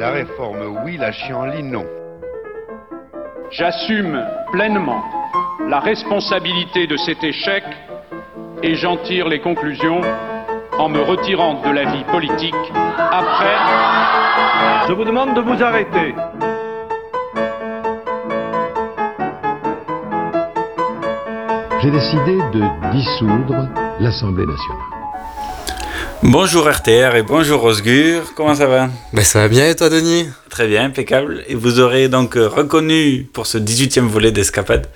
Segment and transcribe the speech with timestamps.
[0.00, 1.84] La réforme oui, la chienlit non.
[3.50, 4.18] J'assume
[4.50, 5.04] pleinement
[5.68, 7.62] la responsabilité de cet échec
[8.62, 10.00] et j'en tire les conclusions
[10.78, 12.54] en me retirant de la vie politique
[12.96, 13.58] après.
[14.88, 16.14] Je vous demande de vous arrêter.
[21.82, 23.68] J'ai décidé de dissoudre
[24.00, 24.89] l'Assemblée nationale.
[26.22, 28.90] Bonjour RTR et bonjour Osgur, comment ça va?
[29.14, 30.26] Ben Ça va bien et toi Denis?
[30.50, 31.42] Très bien, impeccable.
[31.48, 34.88] Et vous aurez donc reconnu pour ce 18e volet d'Escapade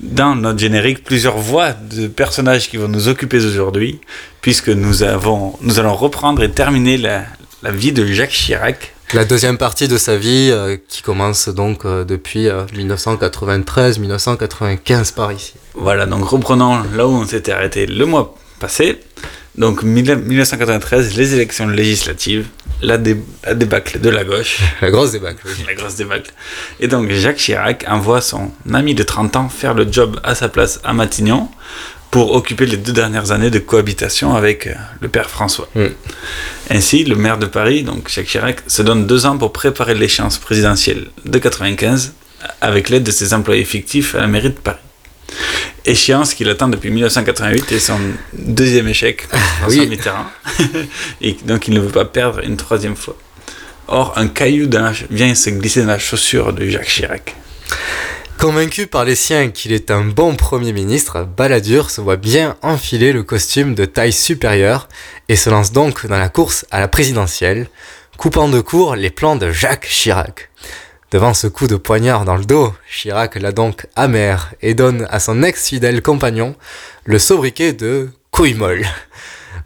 [0.00, 4.00] dans notre générique plusieurs voix de personnages qui vont nous occuper aujourd'hui
[4.40, 7.24] puisque nous, avons, nous allons reprendre et terminer la,
[7.62, 8.94] la vie de Jacques Chirac.
[9.12, 15.30] La deuxième partie de sa vie euh, qui commence donc euh, depuis euh, 1993-1995 par
[15.32, 15.52] ici.
[15.74, 18.98] Voilà, donc reprenons là où on s'était arrêté le mois passé.
[19.56, 22.46] Donc 1993, les élections législatives,
[22.82, 24.58] la, dé la débâcle de la gauche.
[24.80, 25.64] La grosse débâcle, oui.
[25.66, 26.32] La grosse débâcle.
[26.78, 30.48] Et donc Jacques Chirac envoie son ami de 30 ans faire le job à sa
[30.48, 31.48] place à Matignon
[32.10, 35.68] pour occuper les deux dernières années de cohabitation avec euh, le père François.
[35.74, 35.86] Mm.
[36.70, 40.38] Ainsi, le maire de Paris, donc Jacques Chirac, se donne deux ans pour préparer l'échéance
[40.38, 42.12] présidentielle de 95
[42.60, 44.78] avec l'aide de ses employés fictifs à la mairie de Paris.
[45.90, 47.98] Échéance qu'il attend depuis 1988 et son
[48.32, 49.26] deuxième échec,
[49.58, 49.88] François Oui.
[49.88, 50.26] Mitterrand.
[51.20, 53.16] et donc il ne veut pas perdre une troisième fois.
[53.88, 57.34] Or, un caillou dans la vient se glisser dans la chaussure de Jacques Chirac.
[58.38, 63.12] Convaincu par les siens qu'il est un bon Premier ministre, Balladur se voit bien enfiler
[63.12, 64.88] le costume de taille supérieure
[65.28, 67.66] et se lance donc dans la course à la présidentielle,
[68.16, 70.49] coupant de court les plans de Jacques Chirac.
[71.10, 75.18] Devant ce coup de poignard dans le dos, Chirac l'a donc amer et donne à
[75.18, 76.54] son ex-fidèle compagnon
[77.04, 78.86] le sobriquet de couille molle.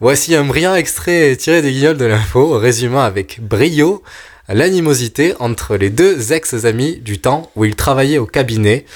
[0.01, 4.03] Voici un brillant extrait tiré des guignols de l'info, résumant avec brio
[4.49, 8.87] l'animosité entre les deux ex-amis du temps où ils travaillaient au cabinet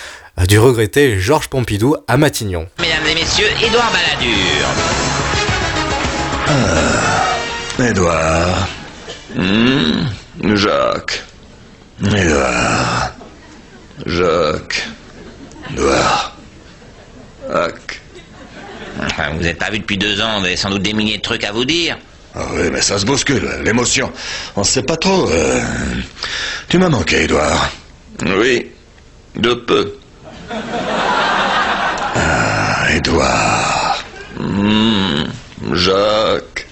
[0.49, 2.67] du regretté Georges Pompidou à Matignon.
[2.81, 4.69] Mesdames et messieurs, Édouard Balladur.
[7.79, 8.69] Edouard.
[9.37, 11.25] Hmm, Jacques.
[12.05, 13.13] Edouard.
[14.07, 14.89] Jacques.
[15.73, 16.37] Edouard.
[17.51, 18.01] Jacques.
[19.03, 21.23] Enfin, vous n'êtes pas vu depuis deux ans, vous avez sans doute des milliers de
[21.23, 21.97] trucs à vous dire.
[22.35, 24.13] Ah oui, mais ça se bouscule, l'émotion.
[24.57, 25.29] On sait pas trop.
[25.31, 25.61] euh,
[26.69, 27.71] Tu m'as manqué, Edouard.
[28.25, 28.67] Oui,
[29.37, 29.95] de peu.
[32.15, 34.05] Ah, Edouard.
[34.39, 35.25] Hmm,
[35.73, 36.67] Jacques.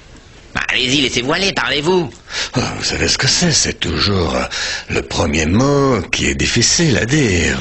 [0.77, 2.11] Allez-y, laissez-vous aller, parlez-vous.
[2.55, 4.43] Ah, Vous savez ce que c'est C'est toujours euh,
[4.91, 7.57] le premier mot qui est difficile à dire.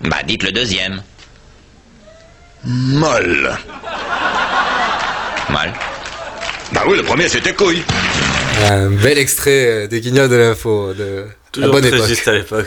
[0.00, 1.00] Bah, dites le deuxième.
[2.64, 3.56] Molle.
[5.50, 5.72] Mal.
[6.72, 7.84] Bah oui, le premier c'était couille.
[8.68, 12.08] Un bel extrait euh, des guignols de l'info de la Toujours bonne très époque.
[12.08, 12.66] juste à l'époque.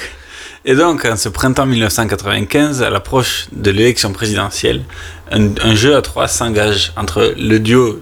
[0.64, 4.84] Et donc, en ce printemps 1995, à l'approche de l'élection présidentielle,
[5.32, 8.02] un, un jeu à trois s'engage entre le duo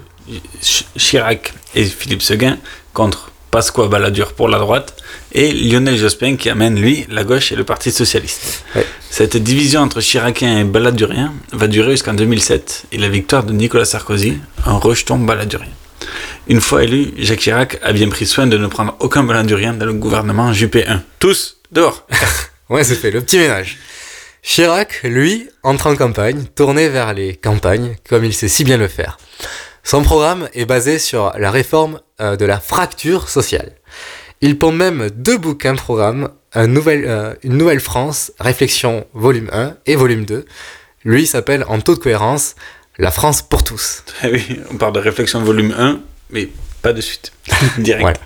[0.96, 2.58] Chirac et Philippe Seguin
[2.92, 4.94] contre Pasqua Balladur pour la droite
[5.32, 8.64] et Lionel Jospin qui amène, lui, la gauche et le Parti Socialiste.
[8.76, 8.86] Ouais.
[9.10, 13.84] Cette division entre Chiraciens et Balladuriens va durer jusqu'en 2007 et la victoire de Nicolas
[13.84, 15.68] Sarkozy, un rejeton balladurien.
[16.46, 19.86] Une fois élu, Jacques Chirac a bien pris soin de ne prendre aucun balladurien dans
[19.86, 21.02] le gouvernement Juppé 1.
[21.18, 22.06] Tous dehors
[22.70, 23.78] Ouais, c'est fait, le petit ménage.
[24.42, 28.88] Chirac, lui, entre en campagne, tourné vers les campagnes, comme il sait si bien le
[28.88, 29.18] faire.
[29.90, 33.72] Son programme est basé sur la réforme euh, de la fracture sociale.
[34.40, 39.74] Il pond même deux bouquins programme, un nouvel, euh, Une Nouvelle France, Réflexion volume 1
[39.86, 40.44] et volume 2.
[41.04, 42.54] Lui s'appelle en toute cohérence
[42.98, 44.04] La France pour tous.
[44.22, 45.98] Ah oui, on parle de réflexion volume 1,
[46.30, 46.48] mais
[46.82, 47.32] pas de suite.
[47.78, 48.02] Direct.
[48.02, 48.20] Voilà.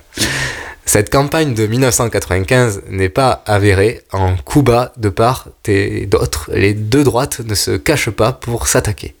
[0.85, 6.51] Cette campagne de 1995 n'est pas avérée en coup bas de part et d'autre.
[6.53, 9.15] Les deux droites ne se cachent pas pour s'attaquer.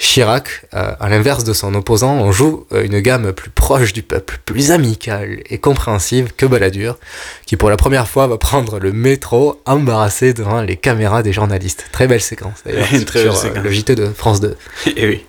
[0.00, 4.02] Chirac, euh, à l'inverse de son opposant, on joue euh, une gamme plus proche du
[4.02, 6.96] peuple, plus amicale et compréhensive que Balladur,
[7.44, 11.84] qui pour la première fois va prendre le métro embarrassé devant les caméras des journalistes.
[11.92, 13.62] Très belle séquence d'ailleurs Très sur belle euh, séquence.
[13.62, 14.56] le JT de France 2.
[14.96, 15.26] Et oui.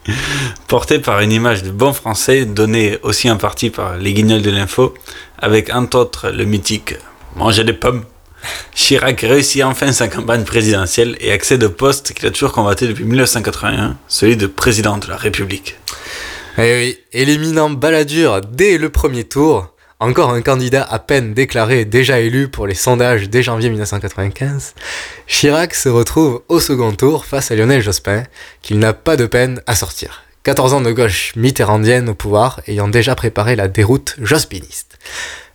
[0.69, 4.51] Porté par une image de bon français, donnée aussi en partie par les guignols de
[4.51, 4.94] l'info,
[5.38, 6.95] avec entre autres le mythique
[7.35, 8.03] Manger des pommes.
[8.73, 13.03] Chirac réussit enfin sa campagne présidentielle et accède au poste qu'il a toujours combattu depuis
[13.03, 15.77] 1981, celui de président de la République.
[16.57, 21.85] Et oui, et l'éminent Balladur dès le premier tour, encore un candidat à peine déclaré,
[21.85, 24.73] déjà élu pour les sondages dès janvier 1995,
[25.27, 28.23] Chirac se retrouve au second tour face à Lionel Jospin,
[28.61, 30.23] qu'il n'a pas de peine à sortir.
[30.44, 34.97] 14 ans de gauche mitterrandienne au pouvoir, ayant déjà préparé la déroute jospiniste.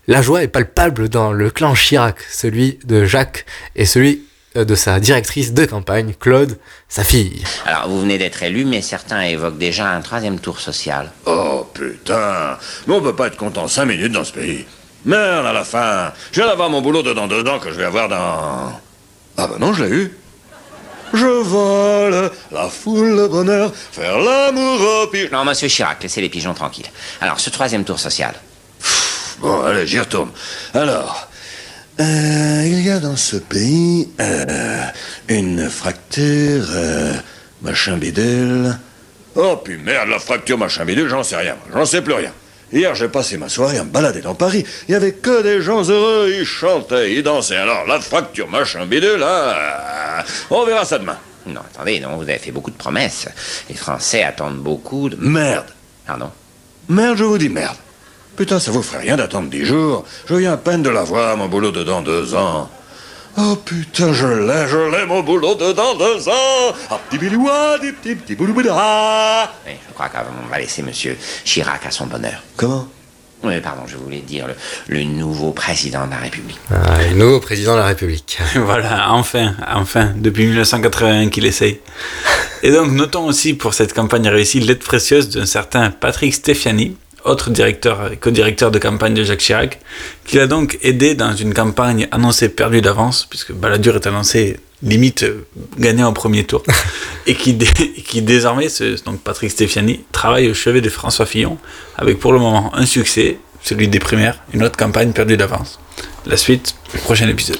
[0.08, 3.44] La joie est palpable dans le clan Chirac, celui de Jacques
[3.74, 4.22] et celui
[4.56, 6.58] euh, de sa directrice de campagne, Claude,
[6.88, 7.42] sa fille.
[7.64, 11.10] Alors, vous venez d'être élu, mais certains évoquent déjà un troisième tour social.
[11.24, 12.56] Oh putain
[12.86, 14.64] Mais on peut pas être content cinq minutes dans ce pays.
[15.04, 17.84] Merde, à la fin Je viens d'avoir mon boulot dedans deux ans que je vais
[17.84, 18.80] avoir dans...
[19.36, 20.12] Ah bah non, je l'ai eu.
[21.14, 25.30] Je vole la foule, le bonheur, faire l'amour au pigeon.
[25.32, 26.90] Non, monsieur Chirac, laissez les pigeons tranquilles.
[27.20, 28.34] Alors, ce troisième tour social.
[29.40, 30.30] Bon, allez, j'y retourne.
[30.74, 31.28] Alors,
[32.00, 34.84] euh, il y a dans ce pays euh,
[35.28, 37.14] une fracture, euh,
[37.62, 38.76] machin bidule.
[39.34, 41.56] Oh, puis merde, la fracture machin bidule, j'en sais rien.
[41.72, 42.32] J'en sais plus rien.
[42.72, 44.64] Hier, j'ai passé ma soirée à me balader dans Paris.
[44.88, 47.56] Il y avait que des gens heureux, ils chantaient, ils dansaient.
[47.56, 51.18] Alors, la fracture machin bidule, là, on verra ça demain.
[51.46, 53.28] Non, attendez, non, vous avez fait beaucoup de promesses.
[53.68, 55.16] Les Français attendent beaucoup de...
[55.16, 55.66] Merde.
[56.06, 56.30] Pardon
[56.88, 57.76] Merde, je vous dis merde.
[58.36, 60.04] Putain, ça vous ferait rien d'attendre dix jours.
[60.28, 62.68] Je viens à peine de l'avoir, mon boulot dedans deux ans.
[63.38, 66.74] Oh putain, je l'ai, je l'ai, mon boulot dedans deux ans.
[66.90, 69.50] Ah, petit biloua, des petits, petits boulou-boula.
[69.66, 72.42] Oui, je crois qu'on va laisser monsieur Chirac à son bonheur.
[72.56, 72.88] Comment?
[73.42, 74.54] Oui, pardon, je voulais dire le,
[74.88, 76.58] le nouveau président de la République.
[76.70, 78.38] Ah, le nouveau président de la République.
[78.54, 81.80] Voilà, enfin, enfin, depuis 1981 qu'il essaye.
[82.62, 86.96] Et donc, notons aussi pour cette campagne réussie l'aide précieuse d'un certain Patrick Steffiani,
[87.26, 89.81] autre directeur et co-directeur de campagne de Jacques Chirac,
[90.25, 95.23] qui l'a donc aidé dans une campagne annoncée perdue d'avance, puisque Balladur est annoncé limite
[95.25, 95.46] euh,
[95.78, 96.62] gagné en premier tour,
[97.26, 98.69] et qui, et qui désormais,
[99.05, 101.58] donc Patrick Steffiani, travaille au chevet de François Fillon,
[101.96, 105.78] avec pour le moment un succès, celui des primaires, une autre campagne perdue d'avance.
[106.26, 107.58] La suite, prochain épisode.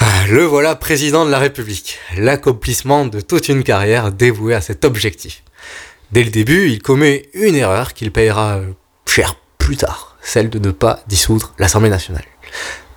[0.00, 4.84] Ah, Le voilà président de la République, l'accomplissement de toute une carrière dévouée à cet
[4.84, 5.43] objectif.
[6.14, 8.66] Dès le début, il commet une erreur qu'il payera euh,
[9.04, 12.22] cher plus tard, celle de ne pas dissoudre l'Assemblée nationale.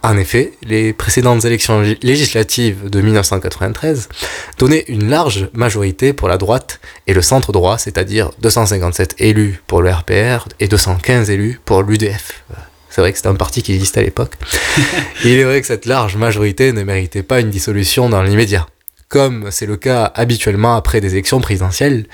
[0.03, 4.07] En effet, les précédentes élections lég- législatives de 1993
[4.59, 9.81] donnaient une large majorité pour la droite et le centre droit, c'est-à-dire 257 élus pour
[9.81, 12.43] le RPR et 215 élus pour l'UDF.
[12.91, 14.33] C'est vrai que c'était un parti qui existait à l'époque.
[15.25, 18.67] Il est vrai que cette large majorité ne méritait pas une dissolution dans l'immédiat,
[19.09, 22.05] comme c'est le cas habituellement après des élections présidentielles,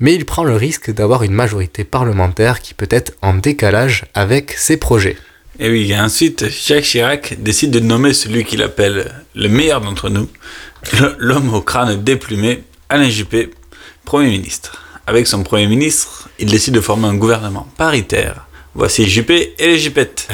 [0.00, 4.52] mais il prend le risque d'avoir une majorité parlementaire qui peut être en décalage avec
[4.52, 5.16] ses projets.
[5.58, 10.28] Et oui, ensuite, Jacques Chirac décide de nommer celui qu'il appelle le meilleur d'entre nous,
[11.18, 13.50] l'homme au crâne déplumé, Alain Juppé,
[14.06, 14.82] Premier ministre.
[15.06, 18.46] Avec son Premier ministre, il décide de former un gouvernement paritaire.
[18.74, 20.28] Voici Juppé et les Juppettes.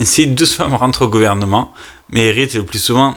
[0.00, 1.72] Ainsi, 12 femmes rentrent au gouvernement,
[2.10, 3.16] mais héritent le plus souvent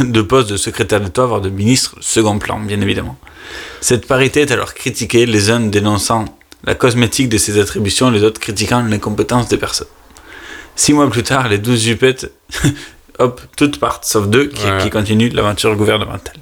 [0.00, 3.16] de postes de secrétaire d'État, voire de ministre, second plan, bien évidemment.
[3.80, 6.24] Cette parité est alors critiquée, les uns dénonçant
[6.64, 9.88] la cosmétique de ses attributions, les autres critiquant l'incompétence des personnes.
[10.76, 12.32] Six mois plus tard, les douze jupettes,
[13.18, 16.36] hop, toutes partent, sauf deux qui, continuent l'aventure gouvernementale.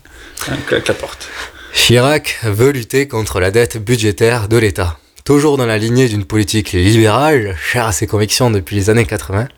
[0.49, 1.29] Un claque la porte.
[1.73, 4.99] Chirac veut lutter contre la dette budgétaire de l'État.
[5.25, 9.49] Toujours dans la lignée d'une politique libérale, chère à ses convictions depuis les années 80,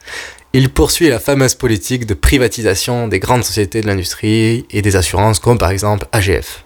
[0.53, 5.39] il poursuit la fameuse politique de privatisation des grandes sociétés de l'industrie et des assurances
[5.39, 6.65] comme par exemple AGF.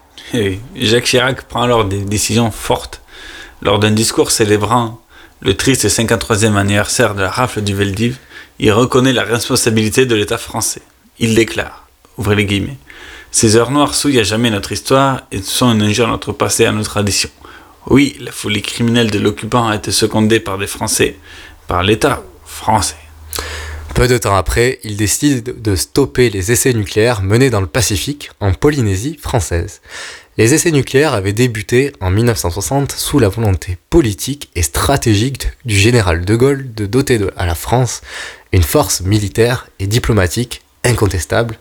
[0.75, 3.01] Jacques Chirac prend alors des décisions fortes.
[3.61, 4.99] Lors d'un discours célébrant
[5.41, 8.17] le triste 53e anniversaire de la rafle du Veldiv,
[8.59, 10.81] il reconnaît la responsabilité de l'État français.
[11.19, 11.85] Il déclare,
[12.17, 12.77] ouvrez les guillemets,
[13.31, 16.63] Ces heures noires souillent à jamais notre histoire et sont une injure à notre passé
[16.63, 17.29] et à nos traditions.
[17.87, 21.17] Oui, la folie criminelle de l'occupant a été secondée par des Français,
[21.67, 22.95] par l'État français.
[23.93, 28.31] Peu de temps après, il décide de stopper les essais nucléaires menés dans le Pacifique,
[28.39, 29.81] en Polynésie française.
[30.37, 36.25] Les essais nucléaires avaient débuté en 1960 sous la volonté politique et stratégique du général
[36.25, 38.01] de Gaulle de doter à la France
[38.51, 41.57] une force militaire et diplomatique incontestable,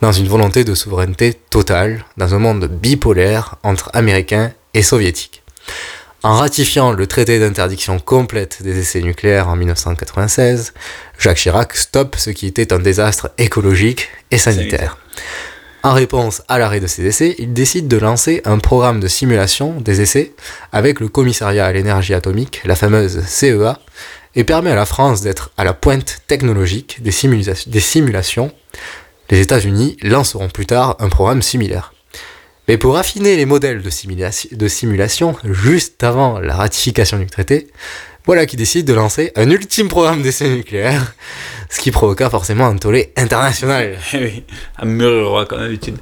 [0.00, 5.42] dans une volonté de souveraineté totale, dans un monde bipolaire entre Américains et soviétique.
[6.24, 10.72] En ratifiant le traité d'interdiction complète des essais nucléaires en 1996,
[11.18, 14.96] Jacques Chirac stoppe ce qui était un désastre écologique et sanitaire.
[15.82, 19.78] En réponse à l'arrêt de ces essais, il décide de lancer un programme de simulation
[19.82, 20.32] des essais
[20.72, 23.78] avec le commissariat à l'énergie atomique, la fameuse CEA,
[24.34, 27.12] et permet à la France d'être à la pointe technologique des,
[27.66, 28.50] des simulations.
[29.28, 31.93] Les États-Unis lanceront plus tard un programme similaire.
[32.68, 37.68] Mais pour affiner les modèles de, simulation juste avant la ratification du traité,
[38.24, 41.14] voilà qui décide de lancer un ultime programme d'essai nucléaire,
[41.68, 43.98] ce qui provoqua forcément un tollé international.
[44.14, 44.44] Oui,
[44.78, 45.96] un mur roi comme d'habitude.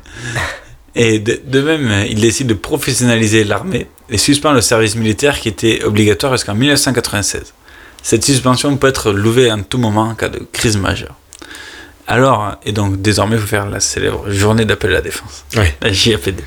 [0.94, 5.48] Et de, de, même, il décide de professionnaliser l'armée et suspend le service militaire qui
[5.48, 7.54] était obligatoire jusqu'en 1996.
[8.02, 11.16] Cette suspension peut être levée en tout moment en cas de crise majeure.
[12.06, 15.66] Alors, et donc désormais, il faut faire la célèbre journée d'appel à la défense, oui.
[15.80, 16.42] la JAPD.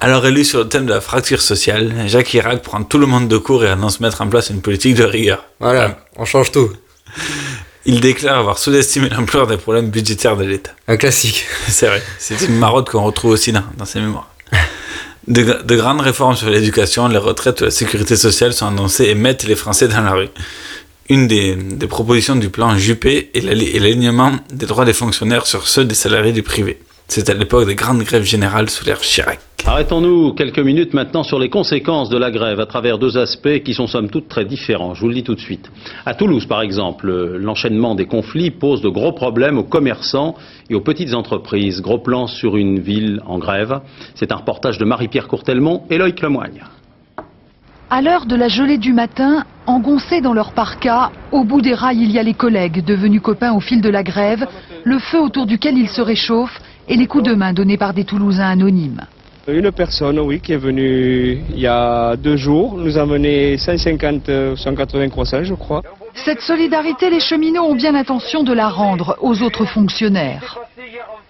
[0.00, 3.26] Alors élu sur le thème de la fracture sociale, Jacques Chirac prend tout le monde
[3.26, 5.44] de court et annonce mettre en place une politique de rigueur.
[5.58, 6.70] Voilà, on change tout.
[7.84, 10.70] Il déclare avoir sous-estimé l'ampleur des problèmes budgétaires de l'État.
[10.86, 11.46] Un classique.
[11.68, 14.30] C'est vrai, c'est une marotte qu'on retrouve aussi dans, dans ses mémoires.
[15.26, 19.14] De, de, grandes réformes sur l'éducation, les retraites ou la sécurité sociale sont annoncées et
[19.14, 20.28] mettent les Français dans la rue.
[21.10, 21.56] Une des,
[21.88, 26.42] propositions du plan Juppé est l'alignement des droits des fonctionnaires sur ceux des salariés du
[26.42, 26.80] privé.
[27.06, 29.38] C'est à l'époque des grandes grèves générales sous l'ère Chirac.
[29.64, 33.72] Arrêtons-nous quelques minutes maintenant sur les conséquences de la grève à travers deux aspects qui
[33.72, 34.92] sont somme toute très différents.
[34.92, 35.70] Je vous le dis tout de suite.
[36.04, 40.34] À Toulouse, par exemple, l'enchaînement des conflits pose de gros problèmes aux commerçants
[40.68, 41.80] et aux petites entreprises.
[41.80, 43.80] Gros plan sur une ville en grève.
[44.14, 46.62] C'est un reportage de Marie-Pierre Courtelmont et Loïc Lemoigne.
[47.90, 52.02] À l'heure de la gelée du matin, engoncés dans leur parka, au bout des rails,
[52.02, 54.46] il y a les collègues, devenus copains au fil de la grève,
[54.84, 58.04] le feu autour duquel ils se réchauffent et les coups de main donnés par des
[58.04, 59.06] Toulousains anonymes.
[59.46, 64.54] Une personne, oui, qui est venue il y a deux jours, nous a mené 150,
[64.54, 65.82] 180 croissants, je crois.
[66.12, 70.58] Cette solidarité, les cheminots ont bien l'intention de la rendre aux autres fonctionnaires.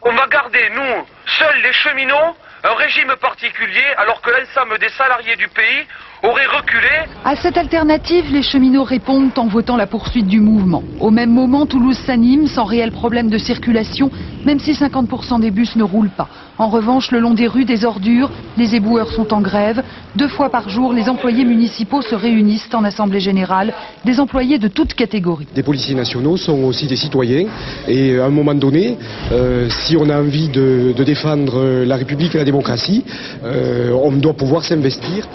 [0.03, 2.35] On va garder, nous, seuls les cheminots,
[2.65, 5.87] un régime particulier, alors que l'ensemble des salariés du pays
[6.23, 6.89] auraient reculé.
[7.25, 10.83] À cette alternative, les cheminots répondent en votant la poursuite du mouvement.
[11.01, 14.11] Au même moment, Toulouse s'anime sans réel problème de circulation,
[14.45, 16.29] même si 50% des bus ne roulent pas.
[16.59, 19.83] En revanche, le long des rues des ordures, les éboueurs sont en grève.
[20.17, 23.73] Deux fois par jour, les employés municipaux se réunissent en assemblée générale,
[24.05, 25.47] des employés de toutes catégories.
[25.55, 27.47] Des policiers nationaux sont aussi des citoyens
[27.87, 28.97] et à un moment donné,
[29.31, 33.05] euh, si on a envie de, de, défendre la République et la démocratie,
[33.45, 35.29] euh, on doit pouvoir s'investir.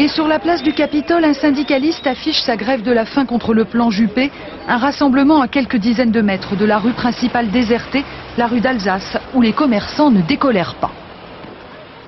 [0.00, 3.52] Et sur la place du Capitole, un syndicaliste affiche sa grève de la faim contre
[3.52, 4.30] le plan Juppé,
[4.68, 8.04] un rassemblement à quelques dizaines de mètres de la rue principale désertée,
[8.36, 10.92] la rue d'Alsace, où les commerçants ne décolèrent pas.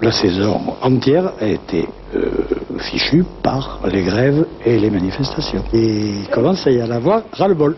[0.00, 2.30] La saison entière a été euh,
[2.78, 5.64] fichue par les grèves et les manifestations.
[5.72, 7.76] Et il commence à y en avoir ras-le-bol.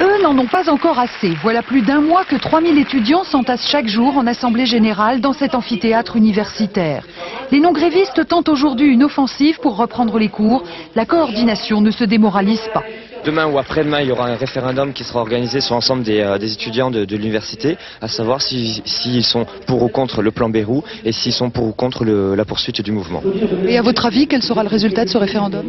[0.00, 1.30] Eux n'en ont pas encore assez.
[1.42, 5.54] Voilà plus d'un mois que 3000 étudiants s'entassent chaque jour en assemblée générale dans cet
[5.54, 7.04] amphithéâtre universitaire.
[7.50, 10.64] Les non-grévistes tentent aujourd'hui une offensive pour reprendre les cours.
[10.94, 12.82] La coordination ne se démoralise pas.
[13.24, 16.38] Demain ou après-demain, il y aura un référendum qui sera organisé sur l'ensemble des, euh,
[16.38, 20.30] des, étudiants de, de l'université, à savoir s'ils si, si sont pour ou contre le
[20.30, 23.22] plan Bérou et s'ils sont pour ou contre le, la poursuite du mouvement.
[23.66, 25.64] Et à votre avis, quel sera le résultat de ce référendum?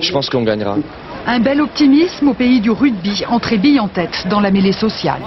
[0.00, 0.76] Je pense qu'on gagnera.
[1.26, 5.22] Un bel optimisme au pays du rugby, entrée bille en tête dans la mêlée sociale.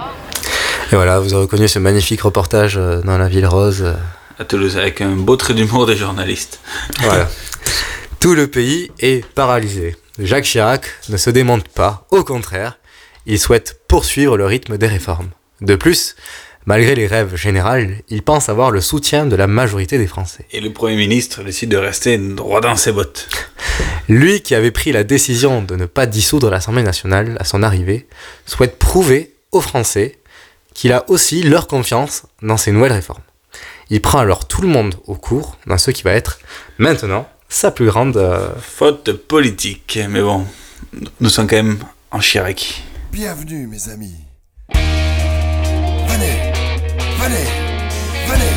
[0.92, 3.94] Et voilà, vous avez reconnu ce magnifique reportage euh, dans la ville rose.
[4.38, 6.60] À Toulouse, avec un beau trait d'humour des journalistes.
[7.00, 7.28] Voilà.
[8.20, 9.96] Tout le pays est paralysé.
[10.18, 12.78] Jacques Chirac ne se démonte pas, au contraire,
[13.26, 15.28] il souhaite poursuivre le rythme des réformes.
[15.60, 16.16] De plus,
[16.66, 20.46] malgré les rêves générales, il pense avoir le soutien de la majorité des Français.
[20.52, 23.28] Et le Premier ministre décide de rester droit dans ses bottes.
[24.08, 28.06] Lui qui avait pris la décision de ne pas dissoudre l'Assemblée nationale à son arrivée,
[28.46, 30.18] souhaite prouver aux Français
[30.74, 33.22] qu'il a aussi leur confiance dans ces nouvelles réformes.
[33.90, 36.38] Il prend alors tout le monde au cours dans ce qui va être
[36.78, 38.50] maintenant sa plus grande euh...
[38.60, 39.98] faute politique.
[40.08, 40.44] Mais bon,
[41.20, 41.78] nous sommes quand même
[42.10, 42.82] en Chirac.
[43.12, 44.14] Bienvenue, mes amis.
[47.24, 47.48] Venez,
[48.26, 48.54] venez.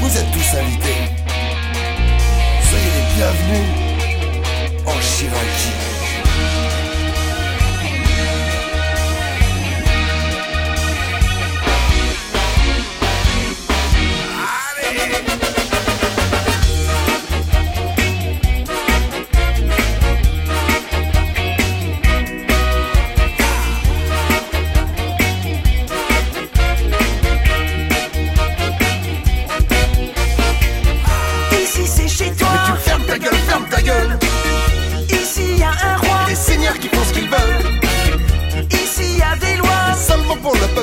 [0.00, 1.12] Vous êtes tous invités.
[2.70, 3.68] Soyez les bienvenus
[4.86, 5.81] en Chiraki.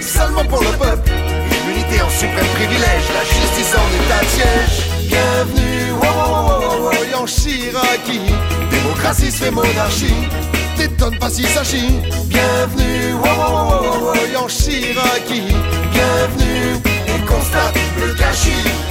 [0.02, 1.12] Seulement pour le peuple.
[1.50, 4.90] L'immunité en suprême privilège, la justice en état de siège.
[5.08, 8.22] Bienvenue, oh, oh, oh, en Chiraki.
[8.72, 10.14] Démocratie se fait monarchie.
[10.78, 12.00] T'étonne pas s'il s'agit.
[12.26, 15.44] Bienvenue, oh, oh, oh, en Chiraki.
[15.92, 16.78] Bienvenue,
[17.08, 18.89] et constate le gâchis.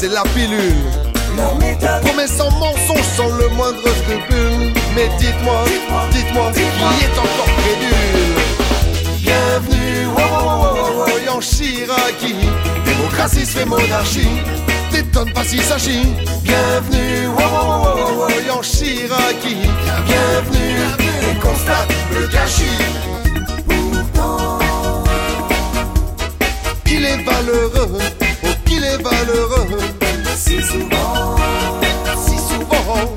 [0.00, 0.72] Passer la pilule.
[2.00, 4.72] Promesse sans mensonge, sans le moindre scrupule.
[4.94, 5.64] Mais dites-moi,
[6.10, 8.40] dites-moi, qui est encore crédule?
[9.18, 12.34] Bienvenue, oh, oh, oh, oh, en Chiraki.
[12.86, 14.40] Démocratie se fait monarchie.
[14.90, 16.06] T'étonne pas s'il s'agit.
[16.44, 19.56] Bienvenue, oh, oh, oh, oh, en Chiraki.
[20.06, 20.80] Bienvenue,
[21.30, 22.64] et constate le gâchis.
[23.68, 24.60] Pourtant,
[26.86, 29.89] il est valeureux, oh qu'il est valeureux.
[30.50, 31.36] Si souvent.
[32.26, 33.14] Si souvent,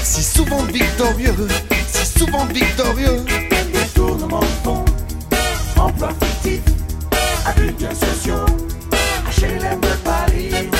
[0.00, 1.48] si souvent victorieux,
[1.88, 3.24] si souvent victorieux.
[3.72, 4.84] Détournement de fonds.
[5.76, 6.60] Emploi fictif.
[7.46, 8.46] Abus de biens sociaux.
[9.40, 10.70] HLM de Paris.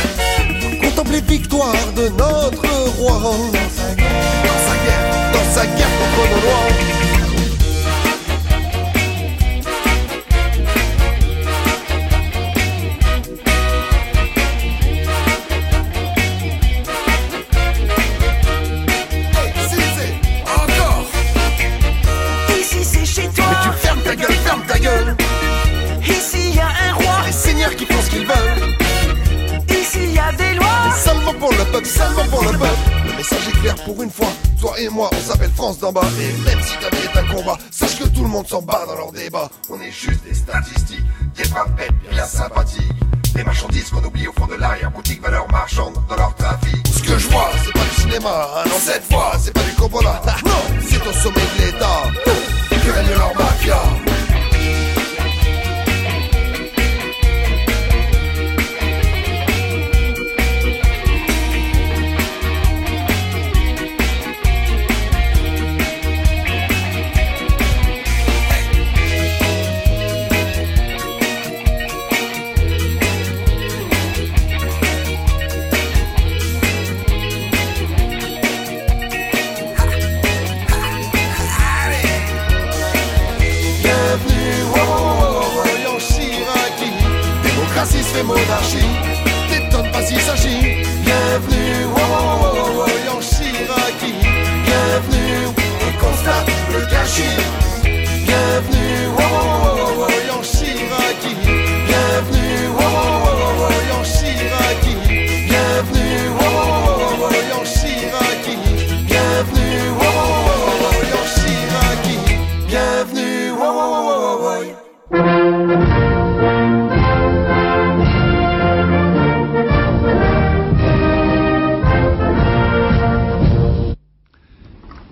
[0.80, 2.68] Contemple les victoires de notre
[3.00, 3.20] roi.
[3.20, 6.97] Dans sa guerre, dans sa guerre, dans sa guerre contre nos lois.
[35.76, 36.00] D'en bas.
[36.18, 38.86] Et même si ta vie est un combat, sache que tout le monde s'en bat
[38.86, 39.50] dans leur débat.
[39.68, 41.04] On est juste des statistiques,
[41.36, 42.90] des bêtes, bien sympathiques.
[43.34, 46.86] Des marchandises qu'on oublie au fond de l'arrière-boutique, valeurs marchandes dans leur trafic.
[46.86, 48.48] Ce que je vois, c'est pas du cinéma.
[48.56, 50.22] Ah non, cette fois, c'est pas du Coppola.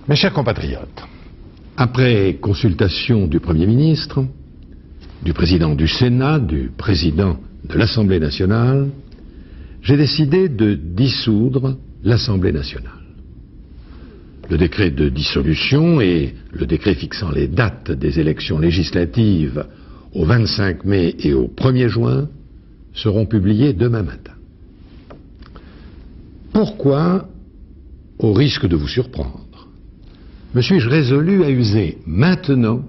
[0.08, 1.02] Mes chers compatriotes,
[1.76, 4.24] après consultation du Premier ministre,
[5.24, 8.88] du président du Sénat, du président de l'Assemblée nationale,
[9.82, 12.92] j'ai décidé de dissoudre l'Assemblée nationale.
[14.48, 19.66] Le décret de dissolution et le décret fixant les dates des élections législatives
[20.14, 22.28] au 25 mai et au 1er juin
[22.94, 24.34] seront publiés demain matin.
[26.52, 27.28] Pourquoi,
[28.20, 29.45] au risque de vous surprendre,
[30.56, 32.82] me suis-je résolu à user maintenant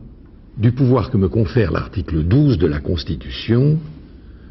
[0.57, 3.77] du pouvoir que me confère l'article 12 de la Constitution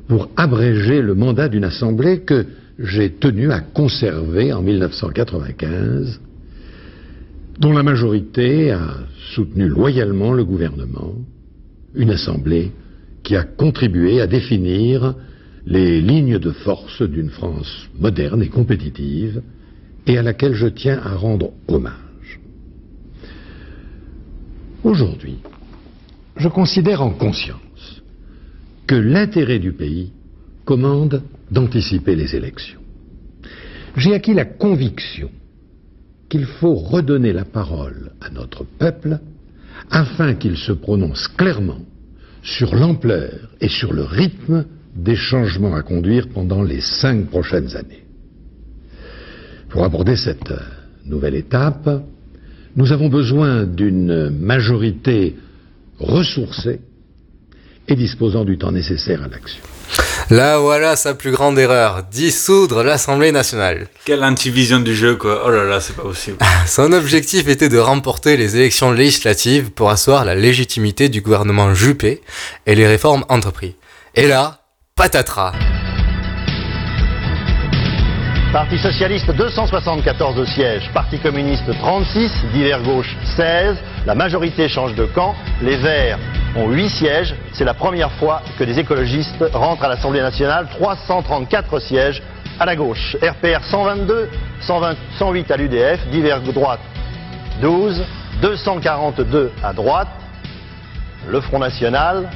[0.07, 2.45] pour abréger le mandat d'une Assemblée que
[2.79, 6.21] j'ai tenu à conserver en 1995,
[7.59, 8.99] dont la majorité a
[9.35, 11.15] soutenu loyalement le gouvernement,
[11.95, 12.71] une Assemblée
[13.23, 15.15] qui a contribué à définir
[15.65, 19.41] les lignes de force d'une France moderne et compétitive
[20.07, 22.06] et à laquelle je tiens à rendre hommage.
[24.87, 25.39] Aujourd'hui,
[26.37, 28.03] je considère en conscience
[28.87, 30.13] que l'intérêt du pays
[30.65, 32.79] commande d'anticiper les élections.
[33.97, 35.29] J'ai acquis la conviction
[36.29, 39.19] qu'il faut redonner la parole à notre peuple
[39.91, 41.83] afin qu'il se prononce clairement
[42.45, 48.05] sur l'ampleur et sur le rythme des changements à conduire pendant les cinq prochaines années.
[49.69, 50.61] Pour aborder cette euh,
[51.05, 51.91] nouvelle étape,
[52.77, 55.35] nous avons besoin d'une majorité
[55.99, 56.81] ressourcée
[57.89, 59.63] et disposant du temps nécessaire à l'action.
[60.31, 63.87] Là voilà sa plus grande erreur, dissoudre l'Assemblée nationale.
[64.05, 65.45] Quelle antivision du jeu, quoi.
[65.47, 66.39] Oh là là, c'est pas possible.
[66.67, 72.23] Son objectif était de remporter les élections législatives pour asseoir la légitimité du gouvernement Juppé
[72.67, 73.75] et les réformes entreprises.
[74.17, 74.63] Et là,
[74.97, 75.53] patatras.
[78.57, 85.35] Parti socialiste 274 sièges, Parti communiste 36, divers gauche 16, la majorité change de camp,
[85.61, 86.19] les Verts
[86.57, 91.81] ont 8 sièges, c'est la première fois que des écologistes rentrent à l'Assemblée nationale, 334
[91.81, 92.23] sièges
[92.59, 96.81] à la gauche, RPR 122, 120, 108 à l'UDF, divers droite
[97.61, 98.03] 12,
[98.41, 100.09] 242 à droite,
[101.29, 102.31] le Front National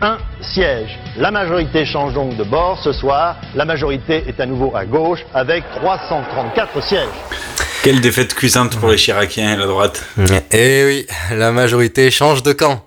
[0.00, 0.18] un
[0.54, 0.98] siège.
[1.16, 3.36] La majorité change donc de bord ce soir.
[3.54, 7.08] La majorité est à nouveau à gauche avec 334 sièges.
[7.82, 10.04] Quelle défaite cuisante pour les Chiraciens et la droite.
[10.52, 12.84] Eh oui, la majorité change de camp.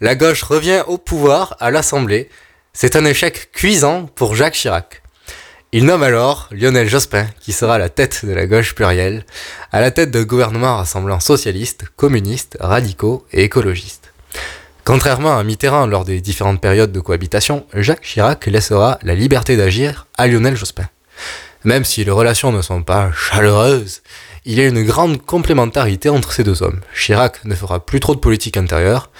[0.00, 2.28] La gauche revient au pouvoir à l'Assemblée.
[2.72, 5.02] C'est un échec cuisant pour Jacques Chirac.
[5.72, 9.24] Il nomme alors Lionel Jospin, qui sera la tête de la gauche plurielle,
[9.70, 14.01] à la tête de gouvernements rassemblant socialistes, communistes, radicaux et écologistes.
[14.84, 20.08] Contrairement à Mitterrand lors des différentes périodes de cohabitation, Jacques Chirac laissera la liberté d'agir
[20.18, 20.88] à Lionel Jospin.
[21.62, 24.02] Même si les relations ne sont pas chaleureuses,
[24.44, 26.80] il y a une grande complémentarité entre ces deux hommes.
[26.96, 29.10] Chirac ne fera plus trop de politique intérieure,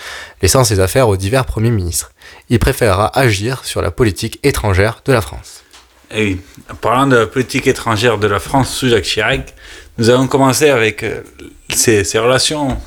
[0.42, 2.10] laissant ses affaires aux divers premiers ministres.
[2.48, 5.62] Il préférera agir sur la politique étrangère de la France.
[6.10, 6.40] Et oui,
[6.72, 9.54] en parlant de la politique étrangère de la France sous Jacques Chirac,
[9.98, 11.20] nous avons commencé avec euh,
[11.68, 12.78] ces, ces relations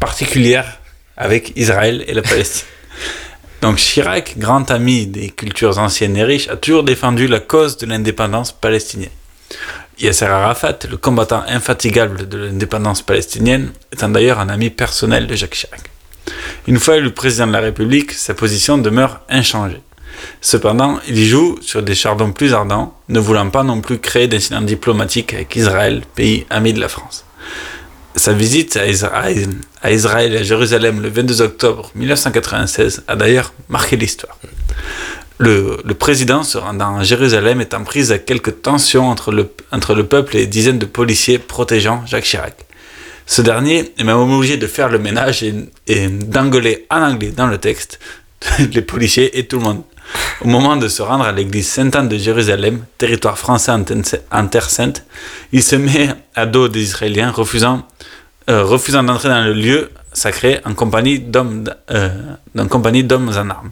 [0.00, 0.80] particulières
[1.16, 2.66] avec Israël et la Palestine.
[3.62, 7.86] Donc Chirac, grand ami des cultures anciennes et riches, a toujours défendu la cause de
[7.86, 9.10] l'indépendance palestinienne.
[9.98, 15.54] Yasser Arafat, le combattant infatigable de l'indépendance palestinienne, étant d'ailleurs un ami personnel de Jacques
[15.54, 15.80] Chirac.
[16.66, 19.80] Une fois élu président de la République, sa position demeure inchangée.
[20.40, 24.28] Cependant, il y joue sur des chardons plus ardents, ne voulant pas non plus créer
[24.28, 27.24] d'incidents diplomatiques avec Israël, pays ami de la France.
[28.16, 29.48] Sa visite à Israël,
[29.84, 34.38] et à Jérusalem le 22 octobre 1996 a d'ailleurs marqué l'histoire.
[35.38, 40.36] Le, président se rendant à Jérusalem est en prise à quelques tensions entre le, peuple
[40.36, 42.54] et dizaines de policiers protégeant Jacques Chirac.
[43.26, 45.54] Ce dernier est même obligé de faire le ménage et,
[45.88, 47.98] et d'engueuler en anglais dans le texte
[48.72, 49.82] les policiers et tout le monde.
[50.40, 55.04] Au moment de se rendre à l'église Sainte-Anne de Jérusalem, territoire français en Terre Sainte,
[55.52, 57.86] il se met à dos des Israéliens, refusant,
[58.50, 63.70] euh, refusant d'entrer dans le lieu sacré en compagnie d'hommes euh, en armes.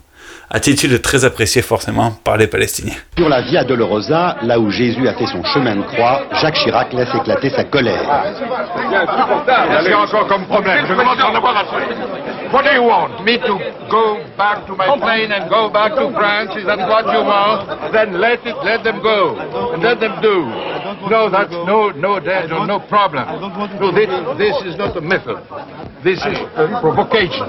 [0.55, 2.99] Attitude très appréciée forcément par les Palestiniens.
[3.17, 6.93] Sur la Via Dolorosa, là où Jésus a fait son chemin de croix, Jacques Chirac
[6.93, 8.03] laisse éclater sa colère.
[8.03, 10.85] Qu'est-ce qu'il y a encore comme problème?
[10.87, 11.87] Je commence à en avoir assez.
[12.53, 13.25] What do you want?
[13.25, 16.55] Me to go back to my plane and go back to France?
[16.55, 17.65] Is that what you want?
[17.91, 19.39] Then let it, let them go,
[19.73, 20.45] and let them do.
[21.09, 23.25] No, that's no, no, there's no, no problem.
[23.81, 25.39] No, this, this is not a method.
[26.05, 27.47] This is a provocation.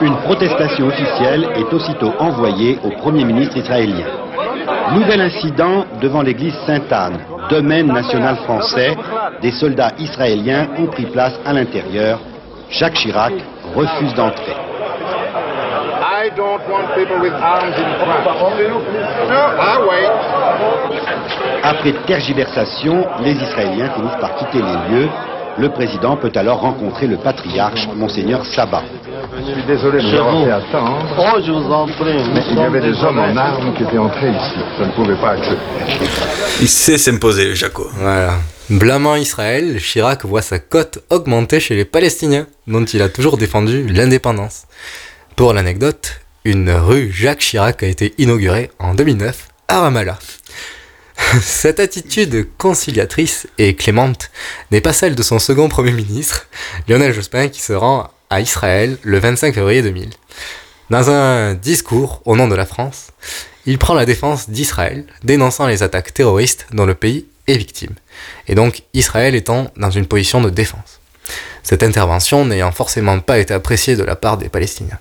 [0.00, 4.06] Une protestation officielle est aussitôt envoyée au Premier ministre israélien.
[4.92, 7.18] Nouvel incident devant l'église Sainte-Anne,
[7.50, 8.96] domaine national français.
[9.42, 12.20] Des soldats israéliens ont pris place à l'intérieur.
[12.70, 13.34] Jacques Chirac
[13.74, 14.56] refuse d'entrer.
[16.20, 18.26] I don't want people with arms in France.
[19.28, 20.28] No, I wait.
[21.62, 25.08] Après tergiversation, les Israéliens finissent par quitter les lieux.
[25.58, 28.82] Le président peut alors rencontrer le patriarche, Monseigneur Sabat.
[29.38, 31.16] Je suis désolé de vous avoir fait attendre.
[31.16, 32.30] Oh, je vous en prie.
[32.34, 34.58] Mais il y avait des hommes en armes qui étaient entrés ici.
[34.78, 36.02] Je ne pouvais pas accepter.
[36.60, 37.86] Il sait s'imposer, le Jaco.
[37.94, 38.34] Voilà.
[38.68, 43.86] Blâmant Israël, Chirac voit sa cote augmenter chez les Palestiniens, dont il a toujours défendu
[43.86, 44.64] l'indépendance.
[45.36, 50.18] Pour l'anecdote, une rue Jacques Chirac a été inaugurée en 2009 à Ramallah.
[51.40, 54.30] Cette attitude conciliatrice et clémente
[54.72, 56.46] n'est pas celle de son second Premier ministre,
[56.88, 60.10] Lionel Jospin, qui se rend à Israël le 25 février 2000.
[60.90, 63.08] Dans un discours au nom de la France,
[63.66, 67.94] il prend la défense d'Israël, dénonçant les attaques terroristes dont le pays est victime,
[68.46, 71.00] et donc Israël étant dans une position de défense.
[71.62, 74.98] Cette intervention n'ayant forcément pas été appréciée de la part des Palestiniens.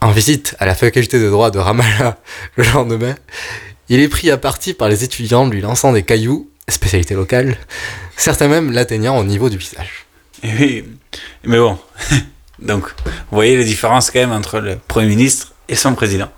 [0.00, 2.18] En visite à la faculté de droit de Ramallah
[2.56, 3.16] le lendemain,
[3.88, 7.56] il est pris à partie par les étudiants lui lançant des cailloux, spécialité locale,
[8.16, 10.05] certains même l'atteignant au niveau du visage.
[10.42, 10.84] Oui,
[11.44, 11.78] mais bon,
[12.58, 16.28] Donc, vous voyez les différences quand même entre le Premier ministre et son président.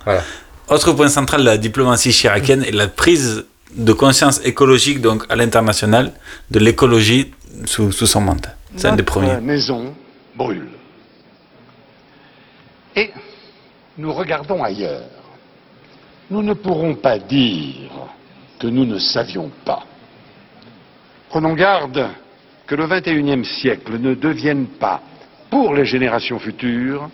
[0.69, 5.37] Autre point central de la diplomatie chiracienne est la prise de conscience écologique donc à
[5.37, 6.13] l'international
[6.51, 7.33] de l'écologie
[7.67, 8.55] sous, sous son mandat.
[8.77, 9.41] C'est un des premiers.
[9.41, 9.95] Maison
[10.35, 10.69] brûle.
[12.97, 13.11] Et
[13.97, 15.03] nous regardons ailleurs.
[16.31, 17.91] Nous ne pourrons pas dire
[18.59, 19.85] que nous ne savions pas.
[21.31, 22.09] Prenons garde
[22.69, 25.01] que le XXIe siècle ne devienne pas,
[25.51, 27.09] pour les générations futures,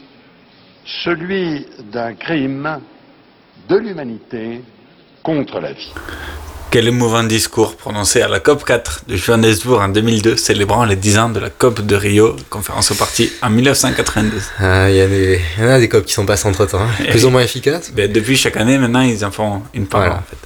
[0.84, 2.80] celui d'un crime
[3.68, 4.62] de l'humanité
[5.22, 5.92] contre la vie.
[6.74, 11.18] Quel émouvant discours prononcé à la COP 4 de Johannesburg en 2002, célébrant les 10
[11.18, 14.42] ans de la COP de Rio, conférence au parti en 1992.
[14.58, 17.30] Ah, Il y, y en a des COP qui sont passés entre temps, plus ou
[17.30, 17.92] moins efficaces.
[17.94, 20.36] Ben, depuis chaque année, maintenant, ils en font une par an, en fait.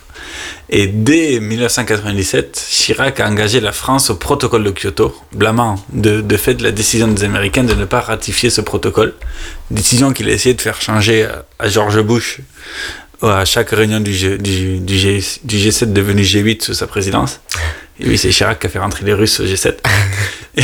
[0.69, 6.37] Et dès 1997, Chirac a engagé la France au protocole de Kyoto, blâmant de, de
[6.37, 9.15] fait la décision des Américains de ne pas ratifier ce protocole.
[9.71, 11.27] Décision qu'il a essayé de faire changer
[11.59, 12.41] à, George Bush
[13.23, 17.41] à chaque réunion du, G, du, du, G, du G7 devenu G8 sous sa présidence.
[18.01, 19.75] Et oui, c'est Chirac qui a fait rentrer les Russes au G7.
[20.57, 20.63] et,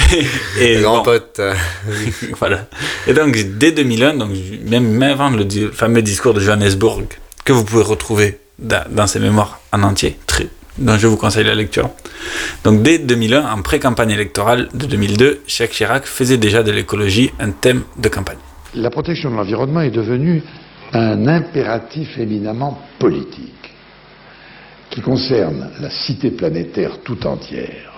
[0.74, 1.36] et grand bon, pote.
[1.40, 1.54] euh,
[2.38, 2.66] voilà.
[3.06, 4.30] Et donc, dès 2001, donc,
[4.66, 7.04] même, même avant le fameux discours de Johannesburg,
[7.44, 10.46] que vous pouvez retrouver da- dans ses mémoires en entier, très,
[10.78, 11.90] dont je vous conseille la lecture.
[12.62, 17.50] Donc, dès 2001, en pré-campagne électorale de 2002, Jacques Chirac faisait déjà de l'écologie un
[17.50, 18.38] thème de campagne.
[18.74, 20.42] La protection de l'environnement est devenue
[20.94, 23.72] un impératif éminemment politique
[24.90, 27.90] qui concerne la cité planétaire tout entière.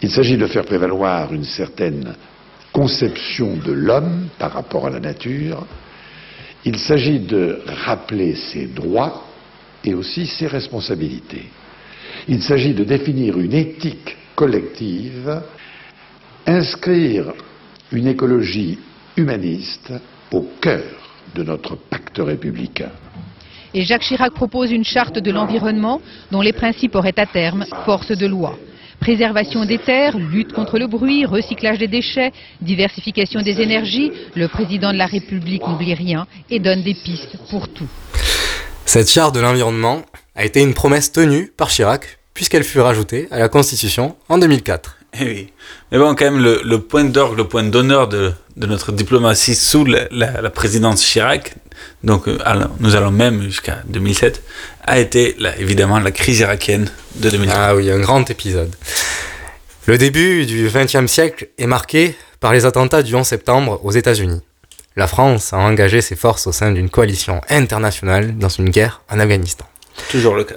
[0.00, 2.14] Il s'agit de faire prévaloir une certaine
[2.72, 5.66] conception de l'homme par rapport à la nature.
[6.64, 9.24] Il s'agit de rappeler ses droits
[9.84, 11.44] et aussi ses responsabilités.
[12.26, 15.42] Il s'agit de définir une éthique collective,
[16.46, 17.34] inscrire
[17.90, 18.78] une écologie
[19.16, 19.92] humaniste
[20.32, 21.01] au cœur
[21.34, 22.90] de notre pacte républicain.
[23.74, 28.12] Et Jacques Chirac propose une charte de l'environnement dont les principes auraient à terme force
[28.12, 28.58] de loi.
[29.00, 34.92] Préservation des terres, lutte contre le bruit, recyclage des déchets, diversification des énergies, le président
[34.92, 37.88] de la République n'oublie rien et donne des pistes pour tout.
[38.84, 40.02] Cette charte de l'environnement
[40.36, 45.01] a été une promesse tenue par Chirac, puisqu'elle fut rajoutée à la Constitution en 2004.
[45.18, 45.52] Eh oui.
[45.90, 49.54] Mais bon, quand même, le, le point d'orgue, le point d'honneur de, de notre diplomatie
[49.54, 51.54] sous la, la- la présidence Chirac,
[52.02, 52.38] donc euh,
[52.80, 54.42] nous allons même jusqu'à 2007,
[54.84, 57.58] a été là, évidemment la crise irakienne de 2004.
[57.60, 58.74] Ah oui, un grand épisode.
[59.86, 64.40] Le début du XXe siècle est marqué par les attentats du 11 septembre aux États-Unis.
[64.96, 69.18] La France a engagé ses forces au sein d'une coalition internationale dans une guerre en
[69.20, 69.66] Afghanistan.
[70.10, 70.56] Toujours le cas.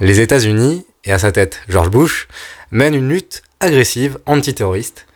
[0.00, 2.28] Les États-Unis, et à sa tête George Bush,
[2.70, 5.06] mènent une lutte agressive antiterroriste,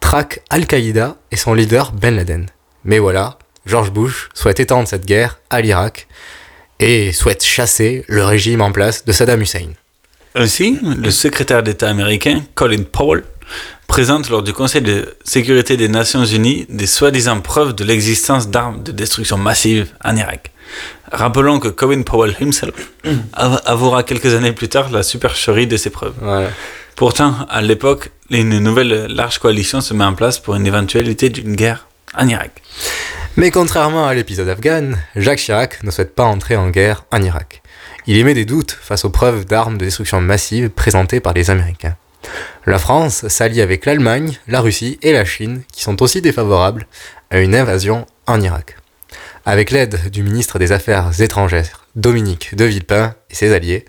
[0.00, 2.46] traquent Al-Qaïda et son leader Ben Laden.
[2.84, 6.06] Mais voilà, George Bush souhaite étendre cette guerre à l'Irak
[6.80, 9.70] et souhaite chasser le régime en place de Saddam Hussein.
[10.34, 13.24] Ainsi, le secrétaire d'État américain, Colin Powell,
[13.88, 18.82] présente lors du Conseil de sécurité des Nations Unies des soi-disant preuves de l'existence d'armes
[18.82, 20.52] de destruction massive en Irak.
[21.10, 22.74] Rappelons que Colin Powell himself
[23.32, 26.14] av- avouera quelques années plus tard la supercherie de ces preuves.
[26.98, 31.54] Pourtant, à l'époque, une nouvelle large coalition se met en place pour une éventualité d'une
[31.54, 32.60] guerre en Irak.
[33.36, 37.62] Mais contrairement à l'épisode afghan, Jacques Chirac ne souhaite pas entrer en guerre en Irak.
[38.08, 41.94] Il émet des doutes face aux preuves d'armes de destruction massive présentées par les Américains.
[42.66, 46.88] La France s'allie avec l'Allemagne, la Russie et la Chine, qui sont aussi défavorables
[47.30, 48.76] à une invasion en Irak.
[49.46, 53.84] Avec l'aide du ministre des Affaires étrangères, Dominique de Villepin et ses alliés,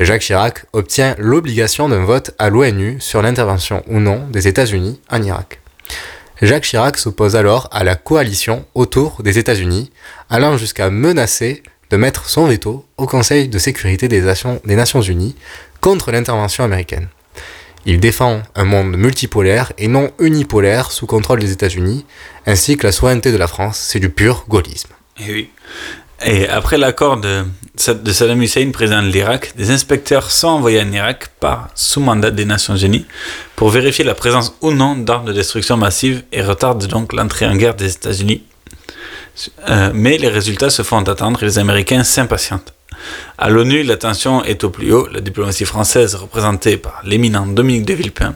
[0.00, 5.22] Jacques Chirac obtient l'obligation d'un vote à l'ONU sur l'intervention ou non des États-Unis en
[5.22, 5.60] Irak.
[6.40, 9.90] Jacques Chirac s'oppose alors à la coalition autour des États-Unis,
[10.30, 15.34] allant jusqu'à menacer de mettre son veto au Conseil de sécurité des Nations, Unies
[15.80, 17.08] contre l'intervention américaine.
[17.84, 22.04] Il défend un monde multipolaire et non unipolaire sous contrôle des États-Unis,
[22.46, 24.90] ainsi que la souveraineté de la France, c'est du pur gaullisme.
[25.18, 25.50] Et oui.
[26.24, 27.44] Et après l'accord de,
[27.76, 32.44] Saddam Hussein, président de l'Irak, des inspecteurs sont envoyés en Irak par sous mandat des
[32.44, 33.06] Nations Unies
[33.54, 37.54] pour vérifier la présence ou non d'armes de destruction massive et retardent donc l'entrée en
[37.54, 38.42] guerre des États-Unis.
[39.68, 42.74] Euh, mais les résultats se font attendre et les Américains s'impatientent.
[43.38, 45.06] À l'ONU, la tension est au plus haut.
[45.12, 48.34] La diplomatie française, représentée par l'éminent Dominique de Villepin,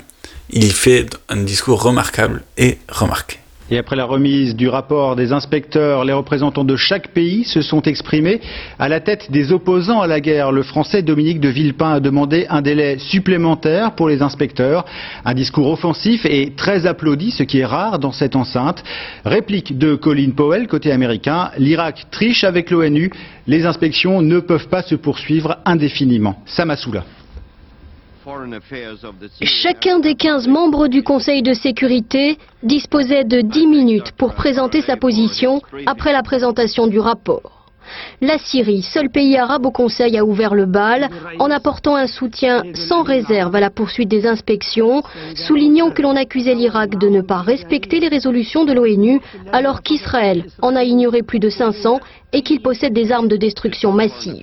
[0.51, 3.42] il y fait un discours remarquable et remarqué.
[3.73, 7.81] Et après la remise du rapport des inspecteurs, les représentants de chaque pays se sont
[7.81, 8.43] exprimés.
[8.79, 12.45] À la tête des opposants à la guerre, le français Dominique de Villepin a demandé
[12.51, 14.85] un délai supplémentaire pour les inspecteurs.
[15.25, 18.85] Un discours offensif et très applaudi, ce qui est rare dans cette enceinte.
[19.25, 21.51] Réplique de Colin Powell, côté américain.
[21.57, 23.11] L'Irak triche avec l'ONU.
[23.47, 26.43] Les inspections ne peuvent pas se poursuivre indéfiniment.
[26.45, 27.05] Samasoula.
[29.43, 34.97] Chacun des 15 membres du Conseil de sécurité disposait de 10 minutes pour présenter sa
[34.97, 37.62] position après la présentation du rapport.
[38.21, 42.63] La Syrie, seul pays arabe au Conseil, a ouvert le bal en apportant un soutien
[42.75, 45.03] sans réserve à la poursuite des inspections,
[45.35, 49.21] soulignant que l'on accusait l'Irak de ne pas respecter les résolutions de l'ONU
[49.53, 52.01] alors qu'Israël en a ignoré plus de 500
[52.33, 54.43] et qu'il possède des armes de destruction massive.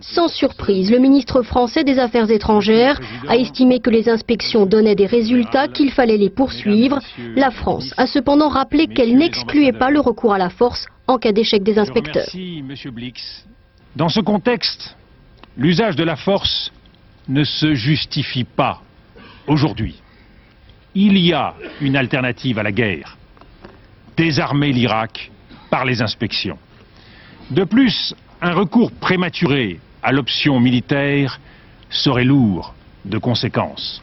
[0.00, 5.06] Sans surprise, le ministre français des Affaires étrangères a estimé que les inspections donnaient des
[5.06, 6.98] résultats qu'il fallait les poursuivre.
[7.34, 11.32] La France a cependant rappelé qu'elle n'excluait pas le recours à la force en cas
[11.32, 12.14] d'échec des inspecteurs.
[12.16, 13.46] Merci, Monsieur Blix.
[13.94, 14.96] Dans ce contexte,
[15.56, 16.72] l'usage de la force
[17.28, 18.82] ne se justifie pas
[19.46, 20.00] aujourd'hui.
[20.94, 23.16] Il y a une alternative à la guerre.
[24.16, 25.30] Désarmer l'Irak
[25.70, 26.58] par les inspections.
[27.50, 31.40] De plus, un recours prématuré à l'option militaire
[31.90, 34.02] serait lourd de conséquences.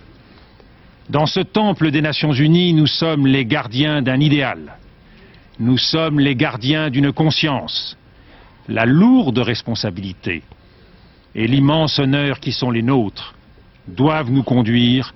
[1.10, 4.78] Dans ce temple des Nations Unies, nous sommes les gardiens d'un idéal.
[5.60, 7.98] Nous sommes les gardiens d'une conscience.
[8.68, 10.42] La lourde responsabilité
[11.36, 13.36] et l'immense honneur qui sont les nôtres
[13.88, 15.14] doivent nous conduire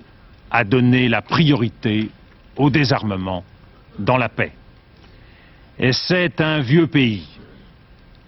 [0.50, 2.10] à donner la priorité
[2.56, 3.44] au désarmement
[3.98, 4.52] dans la paix.
[5.78, 7.26] Et c'est un vieux pays,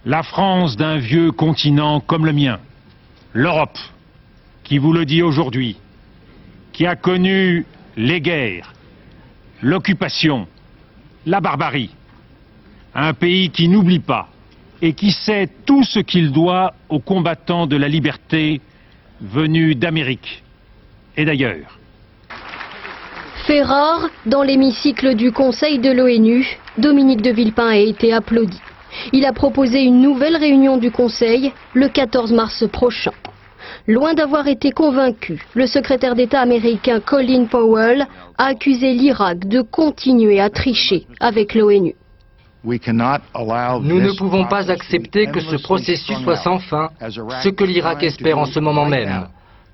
[0.05, 2.61] la France d'un vieux continent comme le mien,
[3.33, 3.79] l'Europe,
[4.64, 5.77] qui vous le dit aujourd'hui,
[6.73, 8.73] qui a connu les guerres,
[9.62, 10.46] l'occupation,
[11.27, 11.90] la barbarie,
[12.94, 14.29] un pays qui n'oublie pas
[14.83, 18.61] et qui sait tout ce qu'il doit aux combattants de la liberté
[19.20, 20.42] venus d'Amérique
[21.16, 21.79] et d'ailleurs.
[23.46, 23.62] Fait
[24.26, 26.46] dans l'hémicycle du Conseil de l'ONU,
[26.79, 28.61] Dominique de Villepin a été applaudi.
[29.12, 33.12] Il a proposé une nouvelle réunion du Conseil le 14 mars prochain.
[33.87, 38.07] Loin d'avoir été convaincu, le secrétaire d'État américain Colin Powell
[38.38, 41.94] a accusé l'Irak de continuer à tricher avec l'ONU.
[42.64, 46.90] Nous ne pouvons pas accepter que ce processus soit sans fin,
[47.42, 49.29] ce que l'Irak espère en ce moment même.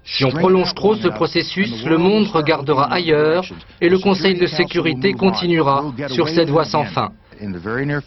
[0.04, 3.44] Si on prolonge trop ce processus, le monde regardera ailleurs
[3.80, 7.10] et le Conseil de sécurité continuera sur cette voie sans fin.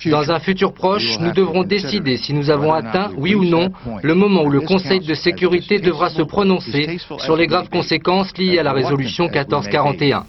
[0.05, 3.69] Dans un futur proche, nous devrons décider si nous avons atteint, oui ou non,
[4.01, 8.59] le moment où le Conseil de sécurité devra se prononcer sur les graves conséquences liées
[8.59, 10.23] à la résolution 1441.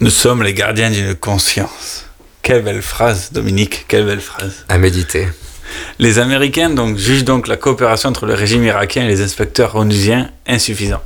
[0.00, 2.05] Nous sommes les gardiens d'une conscience.
[2.46, 4.64] Quelle belle phrase, Dominique, quelle belle phrase.
[4.68, 5.26] À méditer.
[5.98, 10.30] Les Américains donc, jugent donc la coopération entre le régime irakien et les inspecteurs onusiens
[10.46, 11.02] insuffisant.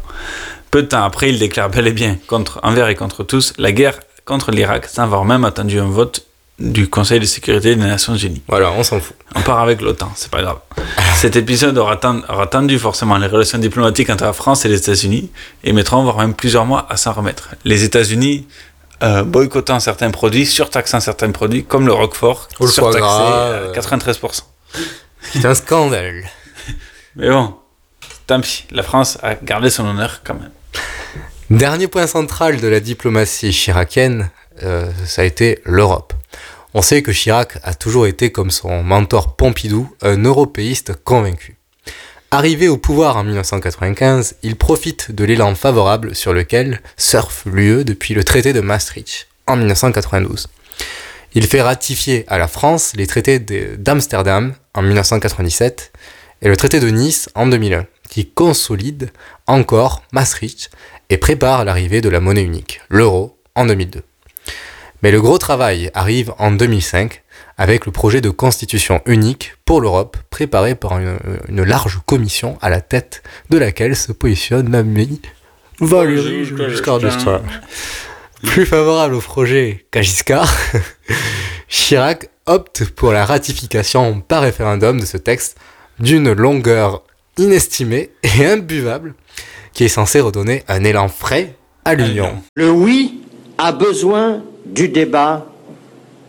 [0.70, 3.72] Peu de temps après, ils déclarent bel et bien, contre, envers et contre tous, la
[3.72, 6.26] guerre contre l'Irak, sans avoir même attendu un vote
[6.58, 8.42] du Conseil de sécurité des Nations Unies.
[8.46, 9.16] Voilà, on s'en fout.
[9.34, 10.58] On part avec l'OTAN, c'est pas grave.
[11.16, 14.76] Cet épisode aura, ten- aura tendu forcément les relations diplomatiques entre la France et les
[14.76, 15.30] États-Unis
[15.64, 17.48] et mettra voire même plusieurs mois à s'en remettre.
[17.64, 18.46] Les États-Unis
[19.02, 23.72] euh, boycottant certains produits, surtaxant certains produits, comme le Roquefort, Ou le foie surtaxé à
[23.72, 24.42] 93%.
[25.32, 26.24] C'est un scandale.
[27.16, 27.54] Mais bon,
[28.26, 30.50] tant pis, la France a gardé son honneur quand même.
[31.50, 34.30] Dernier point central de la diplomatie chiracienne,
[34.62, 36.12] euh, ça a été l'Europe.
[36.74, 41.59] On sait que Chirac a toujours été, comme son mentor Pompidou, un européiste convaincu.
[42.32, 48.14] Arrivé au pouvoir en 1995, il profite de l'élan favorable sur lequel surfe l'UE depuis
[48.14, 50.46] le traité de Maastricht en 1992.
[51.34, 55.90] Il fait ratifier à la France les traités d'Amsterdam en 1997
[56.42, 59.10] et le traité de Nice en 2001, qui consolide
[59.48, 60.70] encore Maastricht
[61.08, 64.04] et prépare l'arrivée de la monnaie unique, l'euro, en 2002.
[65.02, 67.24] Mais le gros travail arrive en 2005
[67.60, 72.70] avec le projet de constitution unique pour l'Europe préparé par une, une large commission à
[72.70, 75.20] la tête de laquelle se positionne l'ami
[75.78, 77.42] Valéry Giscard d'Estaing.
[78.42, 80.50] Plus favorable au projet qu'à Giscard,
[81.68, 85.58] Chirac opte pour la ratification par référendum de ce texte
[85.98, 87.02] d'une longueur
[87.36, 89.14] inestimée et imbuvable
[89.74, 92.42] qui est censé redonner un élan frais à l'Union.
[92.54, 93.20] Le oui
[93.58, 95.46] a besoin du débat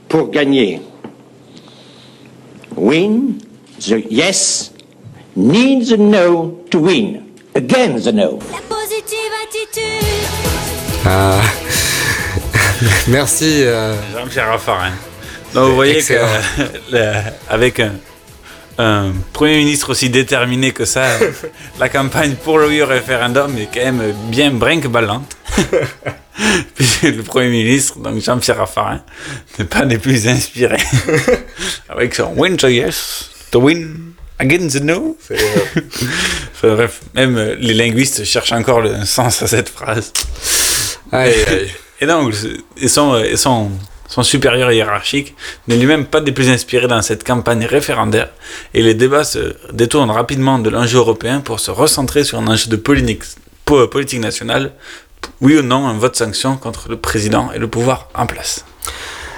[0.09, 0.81] pour gagner.
[2.75, 3.41] Win,
[3.79, 4.71] the yes
[5.35, 7.33] needs the no to win.
[7.53, 8.37] Again the no.
[8.69, 11.05] Positive attitude.
[11.05, 11.41] Ah.
[13.07, 13.63] Merci.
[13.63, 13.95] Euh...
[14.13, 14.93] Jean-Pierre Raffarin.
[15.53, 16.13] Donc vous voyez que
[17.49, 17.91] avec un,
[18.77, 21.07] un, Premier ministre aussi déterminé que ça,
[21.79, 25.35] la campagne pour le oui au référendum est quand même bien brinque-ballante.
[27.03, 29.01] Le Premier ministre, donc Jean-Pierre Raffarin,
[29.57, 30.81] n'est pas des plus inspirés.
[31.89, 35.17] avec son win to yes, to win against the no.
[35.29, 35.35] enfin,
[36.75, 40.11] bref, même les linguistes cherchent encore le sens à cette phrase.
[41.11, 41.71] Aïe, aïe.
[41.99, 42.33] Et donc,
[42.77, 43.69] ils sont, ils sont
[44.11, 45.35] son supérieur hiérarchique,
[45.67, 48.29] n'est lui-même pas des plus inspirés dans cette campagne référendaire,
[48.73, 52.69] et les débats se détournent rapidement de l'enjeu européen pour se recentrer sur un enjeu
[52.69, 53.23] de politique,
[53.65, 54.73] politique nationale,
[55.41, 58.65] oui ou non un vote sanction contre le président et le pouvoir en place.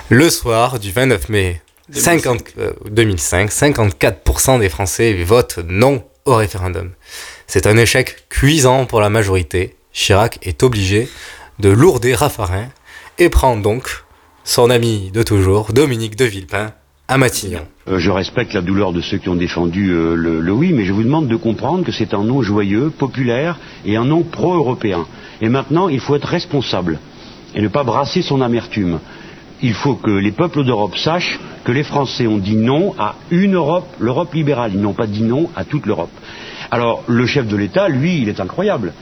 [0.10, 1.62] Le soir du 29 mai
[1.92, 6.92] 50, euh, 2005, 54% des Français votent non au référendum.
[7.48, 9.76] C'est un échec cuisant pour la majorité.
[9.92, 11.10] Chirac est obligé
[11.60, 12.68] de lourder Raffarin
[13.20, 14.04] et prend donc
[14.44, 16.74] son ami de toujours, Dominique de Villepin,
[17.90, 20.94] Euh, je respecte la douleur de ceux qui ont défendu euh, le, oui, mais je
[20.94, 25.06] vous demande de comprendre que c'est un nom joyeux, populaire et un nom pro-européen.
[25.42, 27.00] Et maintenant, il faut être responsable
[27.56, 29.00] et ne pas brasser son amertume.
[29.62, 33.56] Il faut que les peuples d'Europe sachent que les Français ont dit non à une
[33.56, 34.72] Europe, l'Europe libérale.
[34.74, 36.12] Ils n'ont pas dit non à toute l'Europe.
[36.72, 38.94] Alors, le chef de l'État, lui, il est incroyable.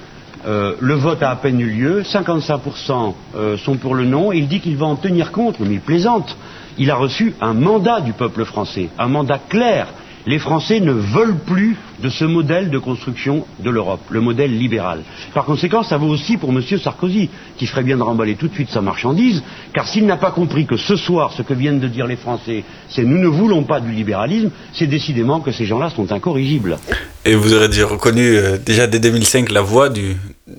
[0.48, 4.38] Euh, le vote a à peine eu lieu, 55% euh, sont pour le non, et
[4.38, 6.36] il dit qu'il va en tenir compte, mais il plaisante.
[6.78, 9.88] Il a reçu un mandat du peuple français, un mandat clair.
[10.28, 15.02] Les Français ne veulent plus de ce modèle de construction de l'Europe, le modèle libéral.
[15.34, 16.62] Par conséquent, ça vaut aussi pour M.
[16.62, 19.42] Sarkozy, qui ferait bien de remballer tout de suite sa marchandise,
[19.74, 22.64] car s'il n'a pas compris que ce soir, ce que viennent de dire les Français,
[22.90, 26.78] c'est nous ne voulons pas du libéralisme, c'est décidément que ces gens-là sont incorrigibles.
[27.26, 30.18] Et vous aurez déjà reconnu euh, déjà dès 2005 la voix du,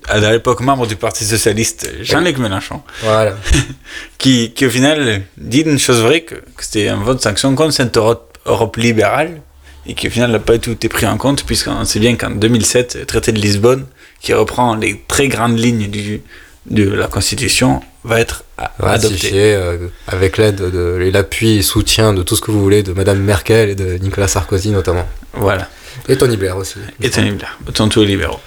[0.08, 3.36] à l'époque membre du Parti Socialiste, Jean-Luc Mélenchon, voilà.
[4.18, 7.72] qui, qui au final dit une chose vraie, que, que c'était un vote sanction contre
[7.72, 9.40] cette Europe, Europe libérale,
[9.86, 12.30] et qui au final n'a pas tout été pris en compte, puisqu'on sait bien qu'en
[12.30, 13.86] 2007, le traité de Lisbonne,
[14.20, 16.22] qui reprend les très grandes lignes du,
[16.66, 18.44] de la Constitution, va être
[18.78, 22.82] ratifié euh, avec l'aide de, et l'appui et soutien de tout ce que vous voulez
[22.82, 25.08] de Madame Merkel et de Nicolas Sarkozy notamment.
[25.34, 25.68] Voilà.
[26.08, 26.78] Et Tony Blair aussi.
[27.00, 28.40] Et Tony Blair, autant tous les libéraux.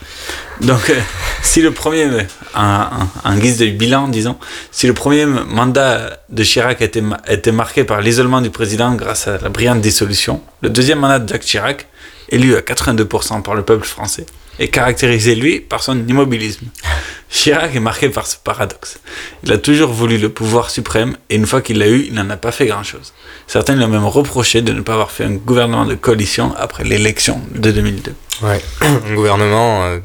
[0.62, 1.00] Donc, euh,
[1.44, 2.08] si le premier,
[2.54, 4.38] en, guise de bilan, disons,
[4.72, 9.38] si le premier mandat de Chirac a été marqué par l'isolement du président grâce à
[9.38, 11.88] la brillante dissolution, le deuxième mandat de Jacques Chirac,
[12.30, 14.26] élu à 82% par le peuple français,
[14.60, 16.68] est caractérisé, lui, par son immobilisme.
[17.30, 19.00] Chirac est marqué par ce paradoxe.
[19.44, 22.30] Il a toujours voulu le pouvoir suprême et une fois qu'il l'a eu, il n'en
[22.30, 23.14] a pas fait grand-chose.
[23.48, 26.84] Certains lui ont même reproché de ne pas avoir fait un gouvernement de coalition après
[26.84, 28.14] l'élection de 2002.
[28.44, 30.00] Ouais, un gouvernement euh,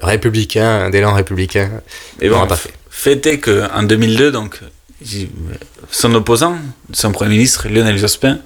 [0.00, 1.70] républicain, d'élan républicain.
[2.20, 2.46] Et bon,
[2.88, 4.60] fait est qu'en 2002, donc,
[5.90, 6.56] son opposant,
[6.92, 8.38] son premier ministre, Lionel Jospin,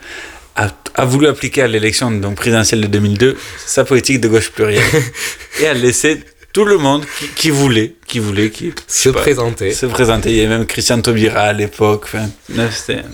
[0.94, 3.36] a, voulu appliquer à l'élection donc présidentielle de 2002
[3.66, 4.84] sa politique de gauche plurielle
[5.60, 6.22] et a laissé
[6.54, 10.30] tout le monde qui, qui voulait, qui voulait, qui se pas, présenter, se présenter.
[10.30, 12.04] Il y avait même Christian Taubira à l'époque.
[12.04, 12.28] Enfin,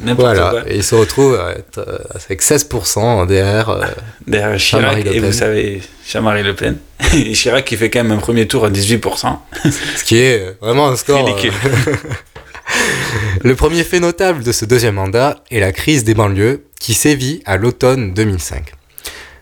[0.05, 0.51] n'importe voilà.
[0.51, 0.71] quoi.
[0.71, 3.81] Et il se retrouve euh, avec 16% derrière, euh,
[4.27, 6.77] derrière Chirac et vous savez, Jean-Marie Le Pen.
[7.15, 9.39] Et Chirac qui fait quand même un premier tour à 18%.
[9.97, 11.25] Ce qui est vraiment un score.
[11.25, 11.53] Ridicule.
[13.43, 17.43] Le premier fait notable de ce deuxième mandat est la crise des banlieues qui sévit
[17.47, 18.73] à l'automne 2005.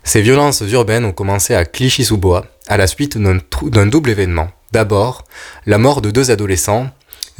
[0.04, 4.50] Ces violences urbaines ont commencé à Clichy-sous-Bois à la suite d'un double événement.
[4.72, 5.24] D'abord,
[5.66, 6.90] la mort de deux adolescents,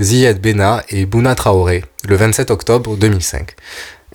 [0.01, 3.55] Ziad Bena et Bouna Traoré, le 27 octobre 2005,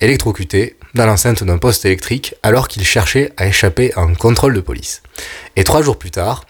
[0.00, 4.60] électrocutés dans l'enceinte d'un poste électrique alors qu'ils cherchaient à échapper à un contrôle de
[4.60, 5.02] police.
[5.56, 6.44] Et trois jours plus tard,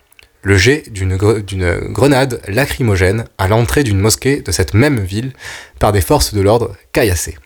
[0.45, 5.33] le jet d'une grenade lacrymogène à l'entrée d'une mosquée de cette même ville
[5.81, 7.39] par des forces de l'ordre caillassées.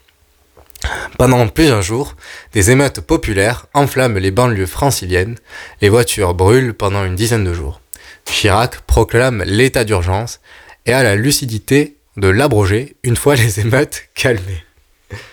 [1.17, 2.17] Pendant plusieurs jours,
[2.53, 5.37] des émeutes populaires enflamment les banlieues franciliennes,
[5.81, 7.81] les voitures brûlent pendant une dizaine de jours.
[8.25, 10.41] Chirac proclame l'état d'urgence
[10.87, 14.65] et a la lucidité de l'abroger une fois les émeutes calmées.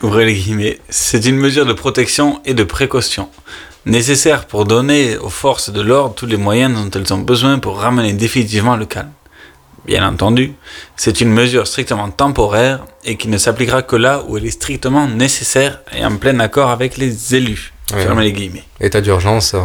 [0.02, 3.30] Ouvrez les guillemets, c'est une mesure de protection et de précaution,
[3.86, 7.80] nécessaire pour donner aux forces de l'ordre tous les moyens dont elles ont besoin pour
[7.80, 9.12] ramener définitivement le calme.
[9.86, 10.54] Bien entendu,
[10.96, 15.08] c'est une mesure strictement temporaire et qui ne s'appliquera que là où elle est strictement
[15.08, 17.72] nécessaire et en plein accord avec les élus.
[17.94, 18.02] Ouais.
[18.02, 18.64] Fermez les guillemets.
[18.82, 19.60] État d'urgence euh,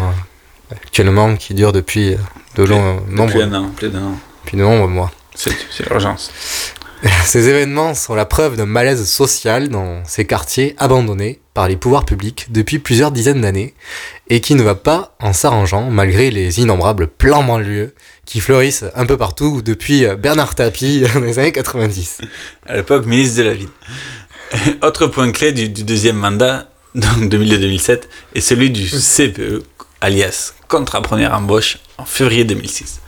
[0.71, 2.17] actuellement qui dure depuis
[2.57, 4.19] de longs Depuis un an, plus d'un an.
[4.45, 5.11] depuis de nombreux mois.
[5.35, 5.55] C'est
[5.89, 6.31] l'urgence.
[7.25, 12.05] Ces événements sont la preuve d'un malaise social dans ces quartiers abandonnés par les pouvoirs
[12.05, 13.75] publics depuis plusieurs dizaines d'années
[14.29, 17.95] et qui ne va pas en s'arrangeant malgré les innombrables plans banlieues
[18.27, 22.21] qui fleurissent un peu partout depuis Bernard Tapie dans les années 90.
[22.67, 23.69] À l'époque, ministre de la Ville.
[24.83, 28.03] Autre point clé du, du deuxième mandat, donc 2002-2007,
[28.35, 29.63] est celui du CPE,
[30.01, 33.01] alias contrat première embauche, en février 2006.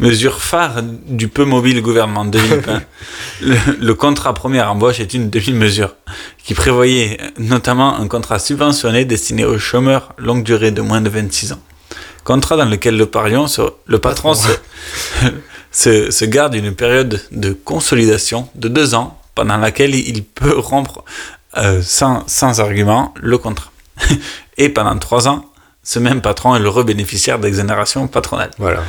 [0.00, 2.82] Mesure phare du peu mobile gouvernement de Villepin,
[3.40, 5.94] le, le contrat première embauche est une demi-mesure
[6.42, 11.52] qui prévoyait notamment un contrat subventionné destiné aux chômeurs longue durée de moins de 26
[11.52, 11.60] ans.
[12.24, 14.48] Contrat dans lequel le, parion se- le patron se,
[15.70, 21.04] se, se garde une période de consolidation de deux ans pendant laquelle il peut rompre
[21.58, 23.70] euh, sans, sans argument le contrat.
[24.58, 25.44] Et pendant trois ans,
[25.84, 28.50] ce même patron est le rebénéficiaire d'exonération patronale.
[28.58, 28.82] Voilà.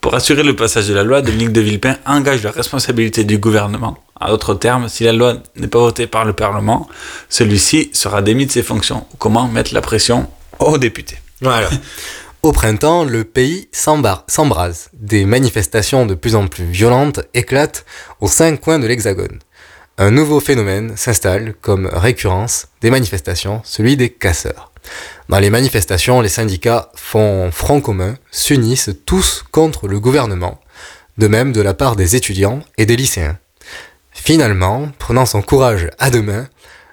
[0.00, 3.98] Pour assurer le passage de la loi, Dominique de Villepin engage la responsabilité du gouvernement.
[4.20, 6.88] En d'autres termes, si la loi n'est pas votée par le Parlement,
[7.28, 9.04] celui-ci sera démis de ses fonctions.
[9.18, 10.30] Comment mettre la pression
[10.60, 11.18] aux députés?
[11.40, 11.68] Voilà.
[12.42, 14.90] Au printemps, le pays s'embrase.
[14.92, 17.84] Des manifestations de plus en plus violentes éclatent
[18.20, 19.40] aux cinq coins de l'Hexagone.
[19.98, 24.70] Un nouveau phénomène s'installe comme récurrence des manifestations, celui des casseurs.
[25.28, 30.60] Dans les manifestations, les syndicats font front commun, s'unissent tous contre le gouvernement,
[31.18, 33.38] de même de la part des étudiants et des lycéens.
[34.12, 36.48] Finalement, prenant son courage à deux mains,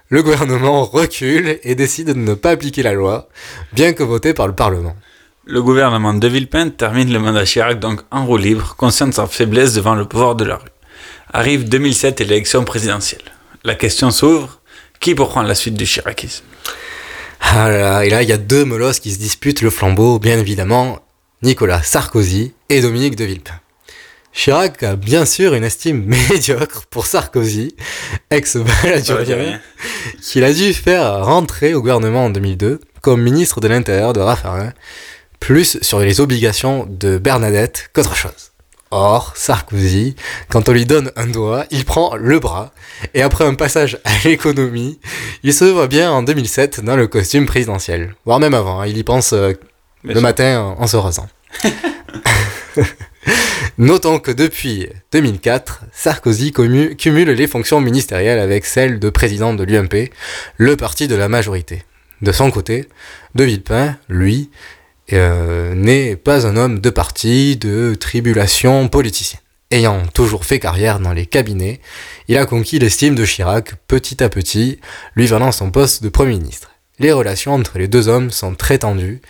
[0.09, 3.29] le gouvernement recule et décide de ne pas appliquer la loi,
[3.71, 4.95] bien que votée par le Parlement.
[5.45, 9.27] Le gouvernement de Villepin termine le mandat Chirac donc en roue libre, conscient de sa
[9.27, 10.69] faiblesse devant le pouvoir de la rue.
[11.33, 13.23] Arrive 2007 et l'élection présidentielle.
[13.63, 14.61] La question s'ouvre,
[14.99, 16.45] qui pour prendre la suite du chiracisme?
[17.45, 20.17] Ah là là, et là, il y a deux molosses qui se disputent le flambeau,
[20.17, 20.99] bien évidemment,
[21.43, 23.59] Nicolas Sarkozy et Dominique de Villepin.
[24.31, 27.75] Chirac a bien sûr une estime médiocre pour Sarkozy,
[28.31, 29.59] ex-baladurien,
[30.21, 34.71] qu'il a dû faire rentrer au gouvernement en 2002 comme ministre de l'Intérieur de Raffarin,
[35.39, 38.52] plus sur les obligations de Bernadette qu'autre chose.
[38.95, 40.15] Or, Sarkozy,
[40.49, 42.71] quand on lui donne un doigt, il prend le bras,
[43.15, 44.99] et après un passage à l'économie,
[45.41, 48.95] il se voit bien en 2007 dans le costume présidentiel, voire même avant, hein, il
[48.95, 49.53] y pense euh,
[50.03, 51.27] le matin en, se rasant.
[53.79, 60.11] Notons que depuis 2004, Sarkozy cumule les fonctions ministérielles avec celles de président de l'UMP,
[60.57, 61.81] le parti de la majorité.
[62.21, 62.87] De son côté,
[63.33, 64.51] De Villepin, lui,
[65.11, 69.39] euh, n'est pas un homme de parti, de tribulation politicien.
[69.71, 71.81] Ayant toujours fait carrière dans les cabinets,
[72.27, 74.79] il a conquis l'estime de Chirac petit à petit,
[75.15, 76.71] lui valant son poste de Premier ministre.
[76.99, 79.21] Les relations entre les deux hommes sont très tendues,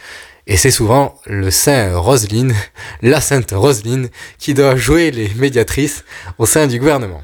[0.46, 2.54] et c'est souvent le saint Roselyne,
[3.02, 6.04] la sainte Roselyne, qui doit jouer les médiatrices
[6.38, 7.24] au sein du gouvernement.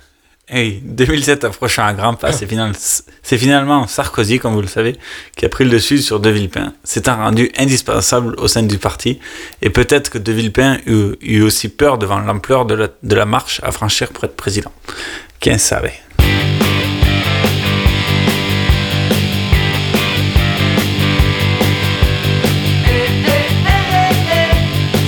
[0.52, 2.74] Hey, 2007 approchant à grands pas, c'est final-
[3.22, 4.96] c'est finalement Sarkozy, comme vous le savez,
[5.38, 9.20] qui a pris le dessus sur De Villepin, s'étant rendu indispensable au sein du parti,
[9.62, 13.62] et peut-être que De Villepin eut, aussi peur devant l'ampleur de la, de la marche
[13.64, 14.72] à franchir pour être président.
[15.40, 16.00] Qui savait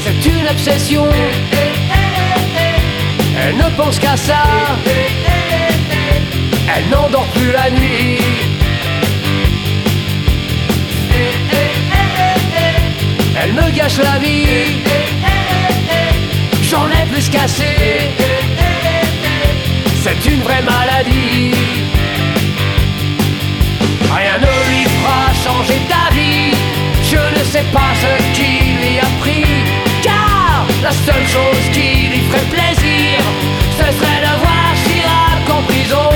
[0.03, 1.05] C'est une obsession.
[3.43, 4.43] Elle ne pense qu'à ça.
[6.81, 8.17] Elle n'endort plus la nuit.
[13.39, 14.81] Elle me gâche la vie.
[16.63, 17.65] J'en ai plus cassé.
[20.03, 21.51] C'est une vraie maladie.
[24.15, 26.55] Rien ne lui fera changer d'avis.
[27.03, 29.45] Je ne sais pas ce qui lui a pris.
[30.01, 33.19] Car la seule chose qui lui ferait plaisir,
[33.77, 36.10] ce serait de voir Chirac en prison.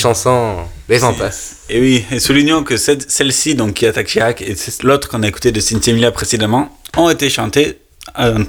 [0.00, 0.56] Magnifique chanson,
[0.88, 1.56] les en passe.
[1.68, 5.52] Et oui, et soulignons que celle-ci, donc qui attaque Chirac, et l'autre qu'on a écouté
[5.52, 7.78] de Cynthia Mila précédemment, ont été chantées
[8.18, 8.42] euh,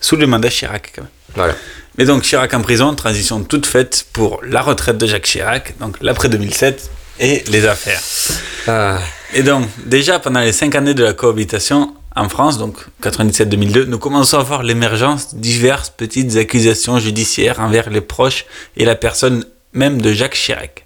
[0.00, 1.10] sous le mandat Chirac quand même.
[1.34, 1.54] Voilà.
[1.98, 5.96] Mais donc Chirac en prison, transition toute faite pour la retraite de Jacques Chirac, donc
[6.00, 6.90] l'après 2007
[7.20, 8.00] et les affaires.
[8.66, 9.00] Ah.
[9.34, 13.98] Et donc déjà pendant les cinq années de la cohabitation en France, donc 97-2002, nous
[13.98, 18.44] commençons à voir l'émergence de diverses petites accusations judiciaires envers les proches
[18.76, 20.84] et la personne même de Jacques Chirac.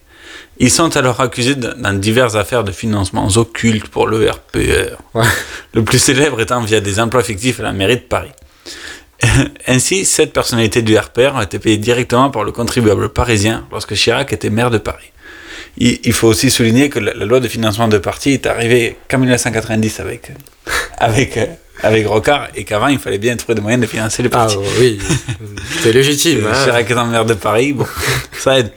[0.58, 4.96] Ils sont alors accusés dans diverses affaires de financements occultes pour le RPR.
[5.74, 8.32] Le plus célèbre étant via des emplois fictifs à la mairie de Paris.
[9.66, 14.32] Ainsi, cette personnalité du RPR a été payée directement par le contribuable parisien lorsque Chirac
[14.32, 15.12] était maire de Paris.
[15.78, 20.00] Il, faut aussi souligner que la, loi de financement de parti est arrivée qu'en 1990
[20.00, 20.32] avec,
[20.96, 21.44] avec, euh,
[21.82, 24.56] avec Rocard et qu'avant il fallait bien trouver des moyens de financer les partis.
[24.58, 24.98] Ah oui,
[25.82, 26.46] c'est légitime.
[26.46, 26.64] hein.
[26.64, 27.86] Chirac étant maire de Paris, bon,
[28.38, 28.72] ça aide.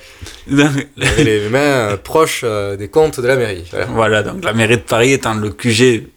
[0.50, 3.66] Les mains euh, proches euh, des comptes de la mairie.
[3.72, 3.86] Voilà.
[3.88, 6.08] Voilà, donc la mairie de Paris étant le QG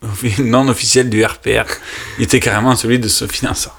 [0.40, 1.64] non officiel du RPR,
[2.18, 3.76] il était carrément celui de ce financeur.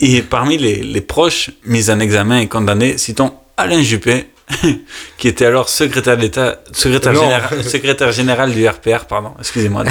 [0.00, 4.26] Et parmi les, les proches mis en examen et condamnés, citons Alain Juppé,
[5.18, 9.84] qui était alors secrétaire d'État, secrétaire, général, secrétaire général du RPR, pardon, excusez-moi,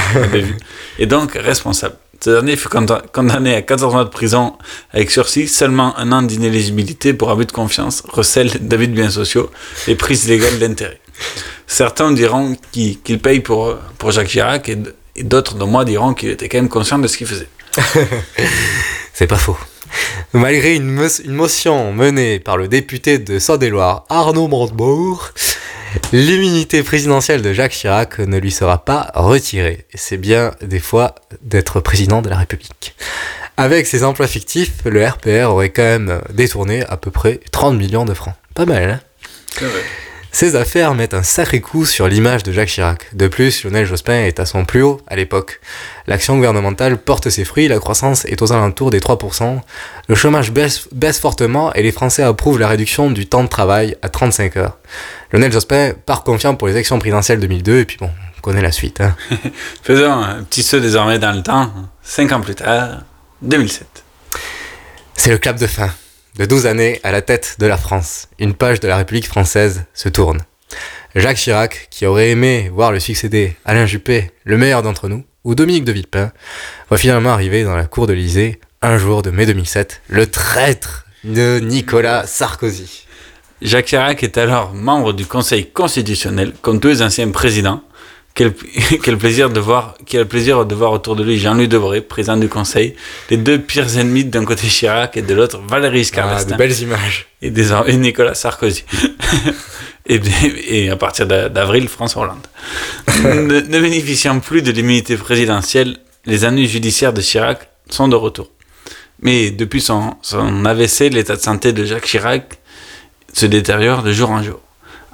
[0.97, 1.95] et donc responsable.
[2.21, 4.57] Ce dernier fut conda- condamné à 14 mois de prison
[4.91, 9.49] avec sursis, seulement un an d'inéligibilité pour abus de confiance, recel d'abus de biens sociaux
[9.87, 10.99] et prise illégale d'intérêt.
[11.67, 16.49] Certains diront qu'il paye pour, pour Jacques Chirac et d'autres de moi diront qu'il était
[16.49, 17.47] quand même conscient de ce qu'il faisait.
[19.13, 19.57] C'est pas faux.
[20.33, 25.29] Malgré une, une motion menée par le député de Saône-et-Loire, Arnaud Montebourg,
[26.11, 29.85] l'immunité présidentielle de Jacques Chirac ne lui sera pas retirée.
[29.93, 32.95] Et C'est bien des fois d'être président de la République.
[33.57, 38.05] Avec ses emplois fictifs, le RPR aurait quand même détourné à peu près 30 millions
[38.05, 38.35] de francs.
[38.53, 38.89] Pas mal,
[39.61, 39.67] hein?
[40.31, 43.15] Ces affaires mettent un sacré coup sur l'image de Jacques Chirac.
[43.15, 45.59] De plus, Lionel Jospin est à son plus haut à l'époque.
[46.05, 49.59] L'action gouvernementale porte ses fruits, la croissance est aux alentours des 3%,
[50.07, 53.97] le chômage baisse, baisse fortement et les Français approuvent la réduction du temps de travail
[54.03, 54.77] à 35 heures.
[55.31, 58.71] Lionel Jospin part confiant pour les élections présidentielles 2002 et puis bon, on connaît la
[58.71, 59.01] suite.
[59.01, 59.15] Hein.
[59.83, 61.71] Faisons un petit saut désormais dans le temps,
[62.01, 63.01] cinq ans plus tard,
[63.41, 64.03] 2007.
[65.15, 65.91] C'est le clap de fin.
[66.37, 69.83] De 12 années à la tête de la France, une page de la République française
[69.93, 70.39] se tourne.
[71.15, 75.55] Jacques Chirac, qui aurait aimé voir le succéder Alain Juppé, le meilleur d'entre nous, ou
[75.55, 76.31] Dominique de Villepin,
[76.89, 81.05] va finalement arriver dans la cour de l'Élysée un jour de mai 2007, le traître
[81.23, 83.07] de Nicolas Sarkozy.
[83.61, 87.81] Jacques Chirac est alors membre du Conseil constitutionnel, comme tous les anciens présidents.
[88.35, 88.53] Quel,
[89.03, 92.47] quel plaisir de voir, quel plaisir de voir autour de lui Jean-Louis Debré, président du
[92.47, 92.95] Conseil,
[93.29, 97.27] les deux pires ennemis d'un côté Chirac et de l'autre Valéry Giscard Ah, belles images.
[97.41, 98.85] Et désormais Nicolas Sarkozy.
[100.05, 100.21] et,
[100.67, 102.47] et à partir d'a- d'avril, François Hollande.
[103.25, 108.49] ne, ne bénéficiant plus de l'immunité présidentielle, les années judiciaires de Chirac sont de retour.
[109.21, 112.58] Mais depuis son, son AVC, l'état de santé de Jacques Chirac
[113.39, 114.59] se détériore de jour en jour.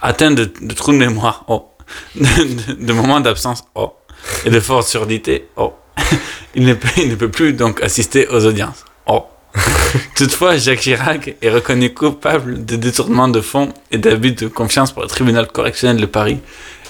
[0.01, 1.69] Atteint de, de trous de mémoire, oh.
[2.15, 2.21] de,
[2.73, 3.93] de- de moments d'absence, oh.
[4.45, 5.73] Et de forte surdité, oh.
[6.55, 9.25] Il ne, peut, il ne peut plus donc assister aux audiences, oh.
[10.15, 15.03] Toutefois, Jacques Chirac est reconnu coupable de détournement de fonds et d'abus de confiance par
[15.03, 16.39] le tribunal correctionnel de Paris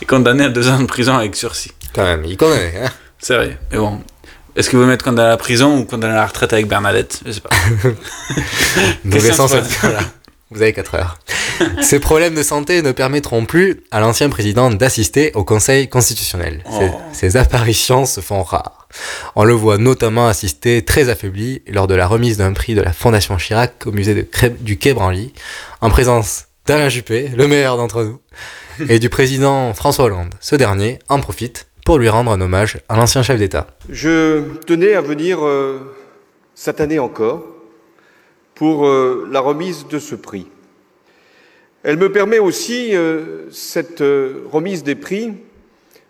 [0.02, 1.72] et condamné à deux ans de prison avec sursis.
[1.94, 4.02] Quand même, il connaît, hein C'est vrai, mais bon.
[4.56, 7.20] Est-ce que vous mettre condamné à la prison ou condamné à la retraite avec Bernadette?
[7.26, 7.50] Je sais pas.
[9.12, 10.00] Question cette- voilà.
[10.52, 11.18] Vous avez 4 heures.
[11.82, 16.64] Ces problèmes de santé ne permettront plus à l'ancien président d'assister au Conseil constitutionnel.
[16.70, 17.02] Ces, Oh.
[17.14, 18.88] ces apparitions se font rares.
[19.36, 22.94] On le voit notamment assister très affaibli lors de la remise d'un prix de la
[22.94, 25.34] Fondation Chirac au musée de Cré- du Quai Branly,
[25.82, 28.20] en présence d'Alain Juppé, le meilleur d'entre nous,
[28.90, 30.34] et du président François Hollande.
[30.42, 33.68] Ce dernier en profite pour lui rendre un hommage à l'ancien chef d'État.
[33.90, 35.80] Je tenais à venir euh,
[36.56, 37.44] cette année encore
[38.56, 40.48] pour euh, la remise de ce prix.
[41.84, 45.34] Elle me permet aussi, euh, cette euh, remise des prix,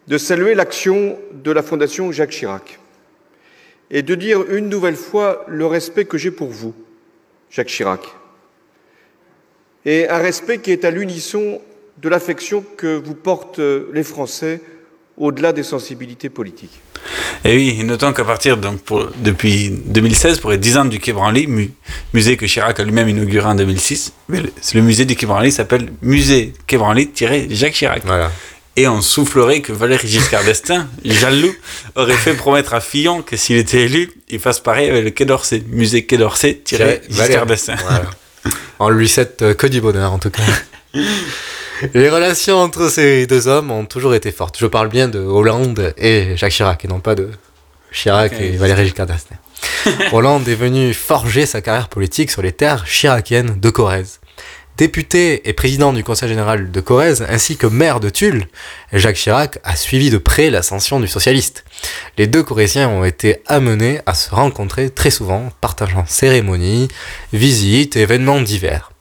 [0.07, 2.79] de saluer l'action de la Fondation Jacques Chirac
[3.89, 6.73] et de dire une nouvelle fois le respect que j'ai pour vous,
[7.49, 8.01] Jacques Chirac,
[9.83, 11.61] et un respect qui est à l'unisson
[11.97, 14.61] de l'affection que vous portent les Français
[15.17, 16.81] au-delà des sensibilités politiques.
[17.45, 20.99] Et oui, et notons qu'à partir, donc, pour, depuis 2016, pour les 10 ans du
[20.99, 21.71] Quai Branly, mu-
[22.13, 25.51] musée que Chirac a lui-même inauguré en 2006, mais le, le musée du Quai Branly
[25.51, 28.01] s'appelle Musée Quai Branly-Jacques Chirac.
[28.03, 28.31] Voilà.
[28.77, 31.53] Et on soufflerait que Valéry Giscard d'Estaing, jaloux,
[31.95, 35.25] aurait fait promettre à Fillon que s'il était élu, il fasse pareil avec le Quai
[35.25, 35.63] d'Orsay.
[35.69, 37.75] Musée Quai d'Orsay-Giscard d'Estaing.
[37.87, 38.09] Voilà.
[38.79, 40.41] On lui souhaite euh, que du bonheur en tout cas.
[41.93, 44.57] Les relations entre ces deux hommes ont toujours été fortes.
[44.57, 47.29] Je parle bien de Hollande et Jacques Chirac et non pas de
[47.91, 49.37] Chirac et Valéry Giscard d'Estaing.
[50.13, 54.19] Hollande est venu forger sa carrière politique sur les terres chiraciennes de Corrèze.
[54.77, 58.47] Député et président du Conseil général de Corrèze, ainsi que maire de Tulle,
[58.91, 61.63] Jacques Chirac a suivi de près l'ascension du socialiste.
[62.17, 66.89] Les deux Corréziens ont été amenés à se rencontrer très souvent, partageant cérémonies,
[67.31, 68.91] visites événements divers.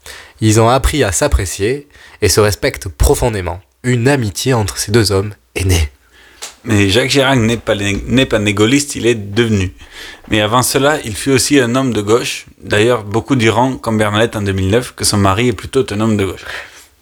[0.41, 1.89] Ils ont appris à s'apprécier
[2.25, 3.61] et se respectent profondément.
[3.83, 5.91] Une amitié entre ces deux hommes est née.
[6.65, 9.75] Mais Jacques Chirac n'est pas, n'est pas né gaulliste, il est devenu.
[10.31, 12.47] Mais avant cela, il fut aussi un homme de gauche.
[12.63, 16.25] D'ailleurs, beaucoup diront, comme Bernadette en 2009, que son mari est plutôt un homme de
[16.25, 16.47] gauche.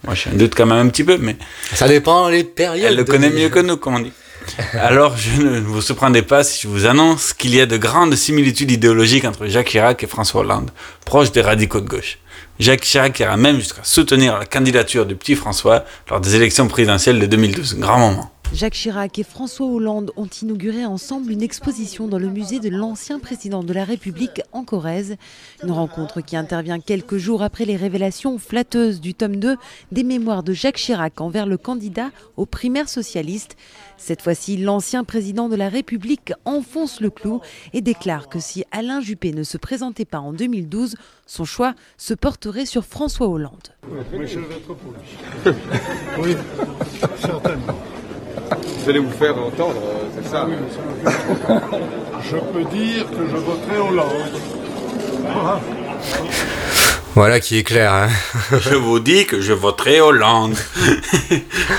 [0.03, 1.37] Moi, un doute quand même un petit peu, mais...
[1.73, 2.89] Ça dépend les périodes.
[2.89, 4.13] Elle le connaît mieux que nous, comme on dit.
[4.73, 8.17] Alors, je ne vous surprendrai pas si je vous annonce qu'il y a de grandes
[8.17, 10.73] similitudes idéologiques entre Jacques Chirac et François Hollande,
[11.05, 12.19] proches des radicaux de gauche.
[12.59, 17.19] Jacques Chirac ira même jusqu'à soutenir la candidature du petit François lors des élections présidentielles
[17.19, 17.79] de 2012.
[17.79, 18.32] Grand moment.
[18.55, 23.19] Jacques Chirac et François Hollande ont inauguré ensemble une exposition dans le musée de l'ancien
[23.19, 25.17] président de la République en Corrèze.
[25.65, 29.57] Une rencontre qui intervient quelques jours après les révélations flatteuses du tome 2
[29.91, 33.57] des mémoires de Jacques Chirac envers le candidat aux primaires socialistes.
[33.97, 37.41] Cette fois-ci, l'ancien président de la République enfonce le clou
[37.73, 40.97] et déclare que si Alain Juppé ne se présentait pas en 2012,
[41.27, 43.69] son choix se porterait sur François Hollande.
[43.89, 45.53] Oui, je pour lui.
[46.19, 46.37] Oui,
[47.19, 47.79] certainement.
[48.83, 50.55] Vous allez vous faire entendre, euh, c'est ça Oui,
[52.31, 54.33] Je peux dire que je voterai Hollande.
[55.23, 55.61] Voilà.
[57.15, 57.93] Voilà qui est clair.
[57.93, 58.09] hein.
[58.59, 60.55] Je vous dis que je voterai Hollande.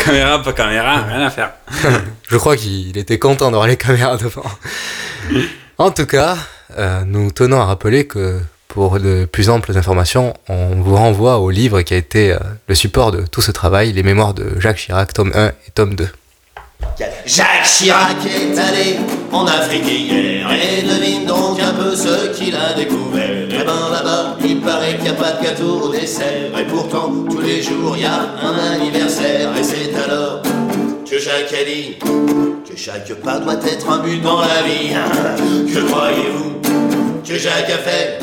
[0.05, 1.53] caméra, pas caméra, rien à faire.
[2.29, 4.43] Je crois qu'il était content d'avoir les caméras devant.
[5.79, 6.37] En tout cas,
[6.77, 11.49] euh, nous tenons à rappeler que pour de plus amples informations, on vous renvoie au
[11.49, 12.37] livre qui a été euh,
[12.67, 15.95] le support de tout ce travail, Les mémoires de Jacques Chirac, tome 1 et tome
[15.95, 16.07] 2.
[17.25, 18.97] Jacques Chirac est allé
[19.31, 23.47] en Afrique hier et devine donc un peu ce qu'il a découvert.
[23.49, 27.11] Eh ben là-bas, il paraît qu'il n'y a pas de gâteau au dessert et pourtant
[27.29, 30.41] tous les jours il y a un anniversaire et c'est alors
[31.09, 34.93] que Jacques a dit que chaque pas doit être un but dans la vie.
[35.73, 36.61] Que croyez-vous
[37.27, 38.19] que Jacques a fait?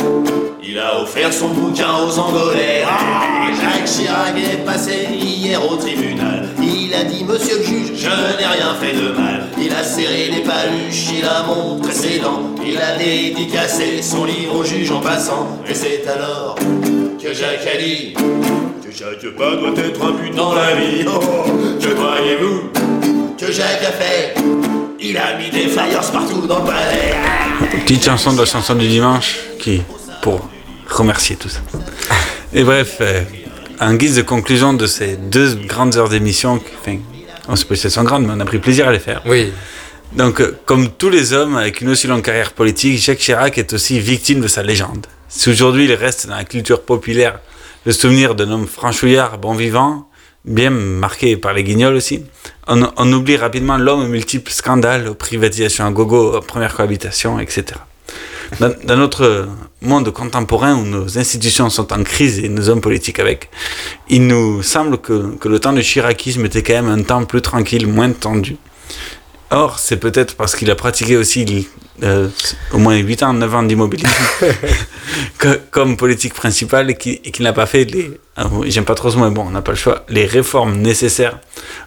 [0.62, 2.84] Il a offert son bouquin aux Angolais.
[2.86, 6.48] Ah, Jacques Chirac est passé hier au tribunal.
[6.90, 9.46] Il a dit, monsieur le juge, je n'ai rien fait de mal.
[9.62, 12.52] Il a serré les paluches, il a montré ses dents.
[12.66, 15.60] Il a dédicacé son livre au juge en passant.
[15.68, 20.52] Et c'est alors que Jacques a dit que chaque pas doit être un but dans
[20.52, 21.04] la vie.
[21.06, 21.20] Oh,
[21.80, 22.72] que croyez-vous
[23.38, 24.34] que Jacques a fait
[24.98, 27.14] Il a mis des flyers partout dans le palais.
[27.86, 29.80] Petite chanson de la chanson du dimanche qui,
[30.22, 30.40] pour
[30.88, 31.60] remercier tout ça.
[32.52, 33.22] Et bref, euh,
[33.80, 36.98] en guise de conclusion de ces deux grandes heures d'émission, enfin,
[37.48, 39.22] on se qu'elles sont grandes, mais on a pris plaisir à les faire.
[39.26, 39.52] Oui.
[40.12, 43.72] Donc, euh, comme tous les hommes avec une aussi longue carrière politique, Jacques Chirac est
[43.72, 45.06] aussi victime de sa légende.
[45.28, 47.40] Si aujourd'hui il reste dans la culture populaire
[47.86, 50.08] le souvenir d'un homme franchouillard, bon vivant,
[50.44, 52.24] bien marqué par les guignols aussi,
[52.66, 57.38] on, on oublie rapidement l'homme aux multiples scandales, aux privatisations à gogo, aux premières cohabitations,
[57.38, 57.76] etc.
[58.58, 59.48] Dans, notre
[59.80, 63.48] monde contemporain où nos institutions sont en crise et nos hommes politiques avec,
[64.08, 67.42] il nous semble que, que le temps du chiracisme était quand même un temps plus
[67.42, 68.56] tranquille, moins tendu.
[69.50, 71.68] Or, c'est peut-être parce qu'il a pratiqué aussi
[72.04, 72.28] euh,
[72.72, 74.14] au moins 8 ans, 9 ans d'immobilisme
[75.70, 79.24] comme politique principale et qu'il n'a pas fait les, ah, j'aime pas trop ce mot,
[79.24, 81.40] mais bon, on n'a pas le choix, les réformes nécessaires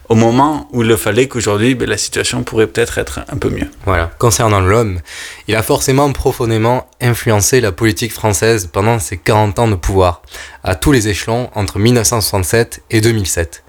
[0.10, 3.50] au moment où il le fallait qu'aujourd'hui, ben, la situation pourrait peut-être être un peu
[3.50, 3.70] mieux.
[3.86, 4.12] Voilà.
[4.20, 5.00] Concernant l'homme,
[5.48, 10.22] il a forcément profondément influencé la politique française pendant ses 40 ans de pouvoir,
[10.66, 13.64] à tous les échelons entre 1967 et 2007.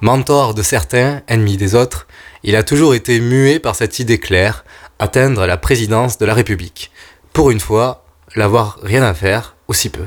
[0.00, 2.07] Mentor de certains, ennemi des autres,
[2.42, 4.64] il a toujours été muet par cette idée claire,
[4.98, 6.90] atteindre la présidence de la République.
[7.32, 8.04] Pour une fois,
[8.36, 10.04] l'avoir rien à faire, aussi peu.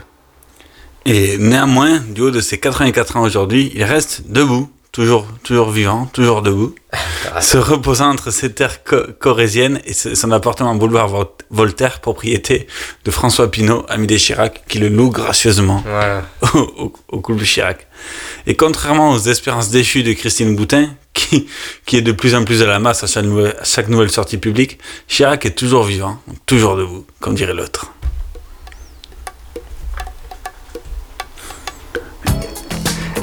[1.05, 6.05] Et néanmoins, du haut de ses 84 ans aujourd'hui, il reste debout, toujours, toujours vivant,
[6.07, 6.75] toujours debout,
[7.41, 12.67] se reposant entre ses terres co- corréziennes et son appartement boulevard Vol- Voltaire, propriété
[13.05, 15.83] de François Pinault, ami des Chirac, qui le loue gracieusement
[16.53, 17.87] au, au- au couple Chirac.
[18.47, 21.47] Et contrairement aux espérances déchues de Christine Boutin, qui,
[21.85, 24.11] qui est de plus en plus à la masse à chaque nouvelle, à chaque nouvelle
[24.11, 27.91] sortie publique, Chirac est toujours vivant, toujours debout, comme dirait l'autre.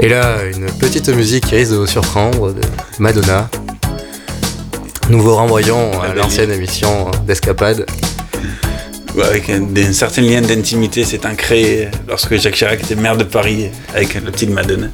[0.01, 2.61] Et là, une petite musique qui risque de vous surprendre de
[3.01, 3.51] Madonna.
[5.11, 7.85] Nous vous renvoyons à l'ancienne émission d'Escapade.
[9.21, 14.15] Avec un, certain lien d'intimité s'est ancré lorsque Jacques Chirac était maire de Paris avec
[14.15, 14.87] la petite Madonna.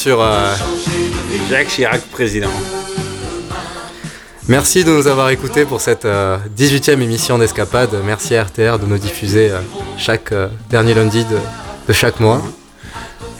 [0.00, 0.54] sur euh,
[1.50, 2.48] Jacques Chirac président.
[4.48, 7.94] Merci de nous avoir écoutés pour cette euh, 18e émission d'Escapade.
[8.06, 9.58] Merci à RTR de nous diffuser euh,
[9.98, 10.32] chaque
[10.70, 12.40] dernier lundi de, chaque mois.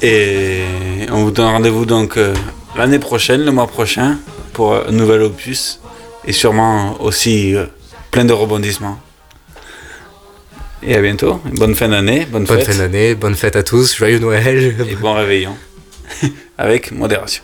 [0.03, 0.61] Et
[1.11, 2.19] on vous donne rendez-vous donc
[2.77, 4.19] l'année prochaine, le mois prochain,
[4.53, 5.81] pour un nouvel opus
[6.27, 7.55] et sûrement aussi
[8.11, 9.01] plein de rebondissements.
[10.83, 11.41] Et à bientôt.
[11.55, 12.27] Bonne fin d'année.
[12.31, 13.15] Bonne, bonne fin d'année.
[13.15, 13.97] Bonne fête à tous.
[13.97, 14.75] Joyeux Noël.
[14.91, 15.57] Et bon réveillon
[16.61, 17.43] avec modération.